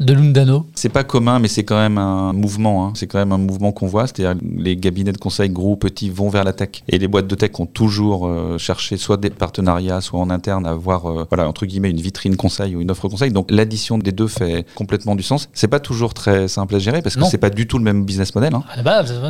de 0.00 0.12
Lundano 0.12 0.66
C'est 0.74 0.88
pas 0.88 1.04
commun, 1.04 1.38
mais 1.38 1.48
c'est 1.48 1.64
quand 1.64 1.78
même 1.78 1.98
un 1.98 2.32
mouvement. 2.32 2.86
Hein. 2.86 2.92
C'est 2.94 3.06
quand 3.06 3.18
même 3.18 3.32
un 3.32 3.38
mouvement 3.38 3.72
qu'on 3.72 3.86
voit. 3.86 4.06
C'est-à-dire 4.06 4.40
les 4.56 4.76
cabinets 4.76 5.12
de 5.12 5.18
conseil 5.18 5.50
gros, 5.50 5.76
petits 5.76 6.10
vont 6.10 6.28
vers 6.28 6.44
la 6.44 6.52
tech. 6.52 6.82
Et 6.88 6.98
les 6.98 7.08
boîtes 7.08 7.26
de 7.26 7.34
tech 7.34 7.50
ont 7.58 7.66
toujours 7.66 8.26
euh, 8.26 8.58
cherché 8.58 8.96
soit 8.96 9.16
des 9.16 9.30
partenariats, 9.30 10.00
soit 10.00 10.20
en 10.20 10.30
interne 10.30 10.66
à 10.66 10.70
avoir, 10.70 11.06
euh, 11.06 11.24
voilà, 11.28 11.48
entre 11.48 11.66
guillemets, 11.66 11.90
une 11.90 12.00
vitrine 12.00 12.36
conseil 12.36 12.74
ou 12.74 12.80
une 12.80 12.90
offre 12.90 13.08
conseil. 13.08 13.30
Donc 13.30 13.50
l'addition 13.50 13.98
des 13.98 14.12
deux 14.12 14.28
fait 14.28 14.66
complètement 14.74 15.14
du 15.14 15.22
sens. 15.22 15.48
C'est 15.52 15.68
pas 15.68 15.80
toujours 15.80 16.14
très 16.14 16.48
simple 16.48 16.74
à 16.74 16.78
gérer 16.78 17.02
parce 17.02 17.16
que 17.16 17.24
c'est 17.24 17.38
pas 17.38 17.50
du 17.50 17.66
tout 17.66 17.78
le 17.78 17.84
même 17.84 18.04
business 18.04 18.34
model. 18.34 18.54
Hein. 18.54 18.64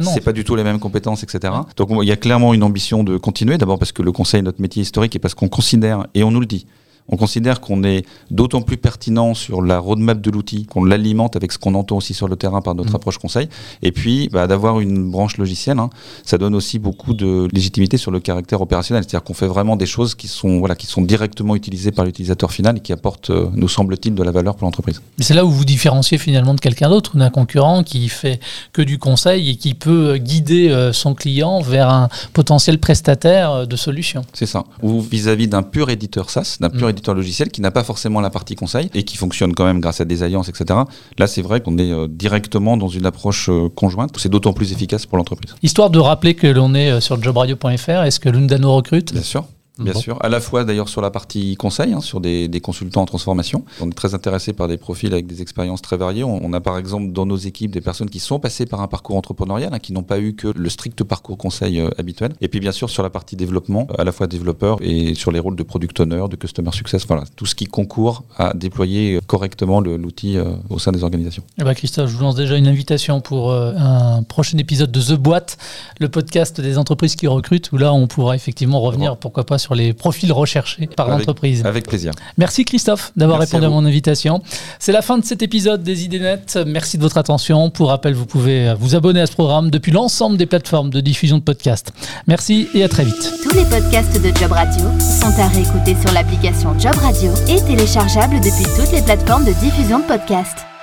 Non. 0.03 0.11
C'est 0.15 0.25
pas 0.25 0.33
du 0.33 0.45
tout 0.45 0.57
les 0.57 0.65
mêmes 0.65 0.79
compétences, 0.79 1.23
etc. 1.23 1.53
Donc 1.77 1.91
il 2.03 2.09
y 2.09 2.13
a 2.13 2.17
clairement 2.17 2.55
une 2.55 2.63
ambition 2.63 3.05
de 3.05 3.17
continuer. 3.17 3.59
D'abord 3.59 3.79
parce 3.79 3.93
que 3.93 4.03
le 4.03 4.13
conseil 4.13 4.41
est 4.41 4.43
notre 4.43 4.61
métier 4.61 4.83
historique 4.83 5.17
et 5.17 5.19
parce 5.19 5.35
qu'on 5.35 5.49
considère, 5.49 6.07
et 6.15 6.23
on 6.25 6.31
nous 6.31 6.41
le 6.41 6.47
dit, 6.47 6.67
on 7.09 7.17
considère 7.17 7.61
qu'on 7.61 7.85
est 7.85 8.05
d'autant 8.31 8.61
plus 8.61 8.77
pertinent 8.77 9.35
sur 9.35 9.63
la 9.63 9.79
roadmap 9.79 10.21
de 10.21 10.31
l'outil, 10.31 10.67
qu'on 10.67 10.85
l'alimente 10.85 11.37
avec 11.37 11.53
ce 11.53 11.59
qu'on 11.59 11.75
entend 11.75 11.97
aussi 11.97 12.15
sur 12.15 12.29
le 12.29 12.37
terrain 12.37 12.61
par 12.61 12.75
notre 12.75 12.93
mmh. 12.93 12.97
approche 12.97 13.19
conseil. 13.19 13.49
Et 13.83 13.93
puis, 13.93 14.29
bah, 14.31 14.47
d'avoir 14.47 14.81
une 14.81 15.11
branche 15.11 15.39
logicielle, 15.39 15.79
hein, 15.79 15.91
ça 16.25 16.39
donne 16.39 16.55
aussi 16.55 16.79
beaucoup 16.79 17.15
de 17.15 17.49
légitimité 17.53 17.97
sur 17.97 18.11
le 18.11 18.21
caractère 18.21 18.61
opérationnel. 18.61 19.05
C'est-à-dire 19.05 19.25
qu'on 19.25 19.35
fait 19.35 19.47
vraiment 19.47 19.77
des 19.77 19.87
choses 19.87 20.15
qui 20.15 20.29
sont, 20.29 20.59
voilà, 20.59 20.75
qui 20.75 20.87
sont 20.87 21.03
directement 21.03 21.57
utilisées 21.57 21.93
par 21.93 22.05
l'utilisateur 22.05 22.53
final 22.53 22.77
et 22.77 22.81
qui 22.81 22.93
apportent, 22.93 23.31
euh, 23.31 23.49
nous 23.55 23.69
semble-t-il, 23.69 24.15
de 24.15 24.23
la 24.23 24.31
valeur 24.31 24.57
pour 24.57 24.67
l'entreprise. 24.67 25.01
C'est 25.19 25.35
là 25.35 25.45
où 25.45 25.51
vous 25.51 25.65
différenciez 25.65 26.19
finalement 26.19 26.55
de 26.55 26.61
quelqu'un 26.61 26.91
d'autre, 26.91 27.17
d'un 27.17 27.31
concurrent 27.31 27.83
qui 27.83 28.09
fait 28.09 28.41
que 28.73 28.83
du 28.83 28.99
conseil 28.99 29.51
et 29.51 29.57
qui 29.57 29.75
peut 29.75 30.17
guider 30.19 30.69
euh, 30.69 30.93
son 30.93 31.15
client 31.15 31.61
vers 31.61 31.89
un 31.89 32.09
potentiel 32.33 32.79
prestataire 32.79 33.51
euh, 33.53 33.67
de 33.67 33.77
solutions. 33.77 34.23
C'est 34.33 34.47
ça. 34.47 34.65
Ou 34.83 35.01
vis-à-vis 35.01 35.49
d'un 35.49 35.63
pur 35.63 35.91
éditeur 35.91 36.31
SaaS, 36.31 36.59
d'un 36.61 36.71
pur 36.71 36.89
mmh 36.89 36.98
logiciel 37.07 37.51
qui 37.51 37.61
n'a 37.61 37.71
pas 37.71 37.85
forcément 37.85 38.21
la 38.21 38.31
partie 38.31 38.55
conseil 38.55 38.91
et 38.95 39.05
qui 39.05 39.17
fonctionne 39.17 39.55
quand 39.55 39.65
même 39.65 39.81
grâce 39.81 40.01
à 40.01 40.05
des 40.05 40.23
alliances, 40.23 40.49
etc. 40.49 40.81
Là, 41.19 41.27
c'est 41.27 41.43
vrai 41.43 41.61
qu'on 41.61 41.79
est 41.79 41.93
euh, 41.93 42.09
directement 42.09 42.77
dans 42.77 42.89
une 42.89 43.07
approche 43.07 43.49
euh, 43.49 43.69
conjointe. 43.69 44.15
C'est 44.19 44.29
d'autant 44.29 44.53
plus 44.53 44.73
efficace 44.73 45.07
pour 45.07 45.19
l'entreprise. 45.19 45.55
Histoire 45.63 45.91
de 45.91 45.99
rappeler 45.99 46.35
que 46.35 46.47
l'on 46.47 46.75
est 46.75 46.91
euh, 46.91 47.01
sur 47.01 47.23
jobradio.fr, 47.23 48.03
est-ce 48.03 48.21
que 48.21 48.29
Lundano 48.29 48.75
recrute? 48.75 49.13
Bien 49.13 49.23
sûr. 49.23 49.45
Bien 49.79 49.95
sûr, 49.95 50.19
à 50.25 50.29
la 50.29 50.41
fois 50.41 50.65
d'ailleurs 50.65 50.89
sur 50.89 51.01
la 51.01 51.11
partie 51.11 51.57
conseil, 51.57 51.93
hein, 51.93 52.01
sur 52.01 52.21
des, 52.21 52.49
consultants 52.63 53.03
en 53.03 53.07
transformation. 53.07 53.65
On 53.81 53.89
est 53.89 53.95
très 53.95 54.15
intéressé 54.15 54.53
par 54.53 54.69
des 54.69 54.77
profils 54.77 55.13
avec 55.13 55.27
des 55.27 55.43
expériences 55.43 55.81
très 55.81 55.97
variées. 55.97 56.25
On, 56.25 56.53
a 56.53 56.61
par 56.61 56.77
exemple 56.77 57.13
dans 57.13 57.25
nos 57.25 57.37
équipes 57.37 57.71
des 57.71 57.81
personnes 57.81 58.11
qui 58.11 58.19
sont 58.19 58.41
passées 58.41 58.67
par 58.67 58.81
un 58.81 58.89
parcours 58.89 59.17
entrepreneurial, 59.17 59.73
hein, 59.73 59.79
qui 59.79 59.93
n'ont 59.93 60.03
pas 60.03 60.19
eu 60.19 60.35
que 60.35 60.49
le 60.49 60.69
strict 60.69 61.05
parcours 61.05 61.39
conseil 61.39 61.81
euh, 61.81 61.91
habituel. 61.99 62.33
Et 62.41 62.49
puis 62.49 62.61
bien 62.61 62.73
sûr 62.73 62.91
sur 62.91 63.03
la 63.03 63.11
partie 63.11 63.37
développement, 63.37 63.87
à 63.97 64.05
la 64.05 64.13
fois 64.13 64.27
développeur 64.27 64.79
et 64.81 65.15
sur 65.15 65.31
les 65.31 65.39
rôles 65.39 65.57
de 65.57 65.63
product 65.63 66.01
owner, 66.01 66.25
de 66.29 66.37
customer 66.37 66.73
success, 66.73 67.07
voilà, 67.07 67.25
tout 67.37 67.47
ce 67.47 67.55
qui 67.55 67.67
concourt 67.67 68.25
à 68.37 68.55
déployer 68.55 69.21
correctement 69.27 69.81
l'outil 69.81 70.37
euh, 70.37 70.53
au 70.71 70.79
sein 70.79 70.93
des 70.93 71.05
organisations. 71.05 71.43
Eh 71.59 71.65
ben 71.65 71.75
Christophe, 71.75 72.11
je 72.11 72.17
vous 72.17 72.23
lance 72.23 72.35
déjà 72.35 72.57
une 72.57 72.67
invitation 72.67 73.21
pour 73.21 73.51
euh, 73.51 73.73
un 73.77 74.23
prochain 74.23 74.59
épisode 74.59 74.91
de 74.91 75.01
The 75.01 75.15
Boîte, 75.15 75.59
le 76.01 76.09
podcast 76.09 76.61
des 76.61 76.79
entreprises 76.79 77.17
qui 77.17 77.27
recrutent, 77.27 77.71
où 77.73 77.79
là 77.79 77.93
on 77.93 78.07
pourra 78.07 78.35
effectivement 78.35 78.81
revenir, 78.81 79.17
pourquoi 79.17 79.45
pas, 79.45 79.59
sur 79.59 79.68
sur 79.69 79.75
les 79.75 79.93
profils 79.93 80.33
recherchés 80.33 80.87
par 80.87 81.11
l'entreprise. 81.11 81.63
Avec 81.67 81.87
plaisir. 81.87 82.13
Merci 82.39 82.65
Christophe 82.65 83.13
d'avoir 83.17 83.39
répondu 83.39 83.67
à, 83.67 83.69
mon 83.69 83.85
invitation. 83.85 84.43
C'est 84.79 84.93
la 84.93 85.03
fin 85.03 85.19
de 85.19 85.25
cet 85.27 85.43
épisode 85.43 85.83
des 85.83 86.05
idées 86.05 86.21
nettes. 86.21 86.59
Merci 86.67 86.97
de 86.97 87.03
votre 87.03 87.19
attention. 87.19 87.69
Pour 87.69 87.89
rappel, 87.89 88.15
vous 88.15 88.25
pouvez 88.25 88.75
vous 88.81 88.97
abonner 88.97 89.21
à 89.21 89.27
ce 89.27 89.33
programme 89.33 89.71
depuis 89.71 89.93
l'ensemble 89.93 90.39
des 90.39 90.47
plateformes 90.47 90.89
de 90.89 91.01
diffusion 91.01 91.37
de 91.37 91.43
podcasts. 91.43 91.93
Merci 92.27 92.69
et 92.73 92.83
à 92.83 92.89
très 92.89 93.05
vite. 93.05 93.31
Tous 93.43 93.55
les 93.55 93.65
podcasts 93.65 94.23
de 94.23 94.35
Job 94.39 94.53
Radio 94.53 94.85
sont 94.99 95.39
à 95.39 95.49
réécouter 95.49 95.95
sur 96.01 96.13
l'application 96.15 96.79
Job 96.79 96.95
Radio 96.95 97.31
et 97.47 97.61
téléchargeables 97.61 98.37
depuis 98.37 98.65
toutes 98.75 98.93
les 98.93 99.03
plateformes 99.03 99.45
de 99.45 99.53
diffusion 99.53 99.99
de 99.99 100.05
podcasts. 100.05 100.78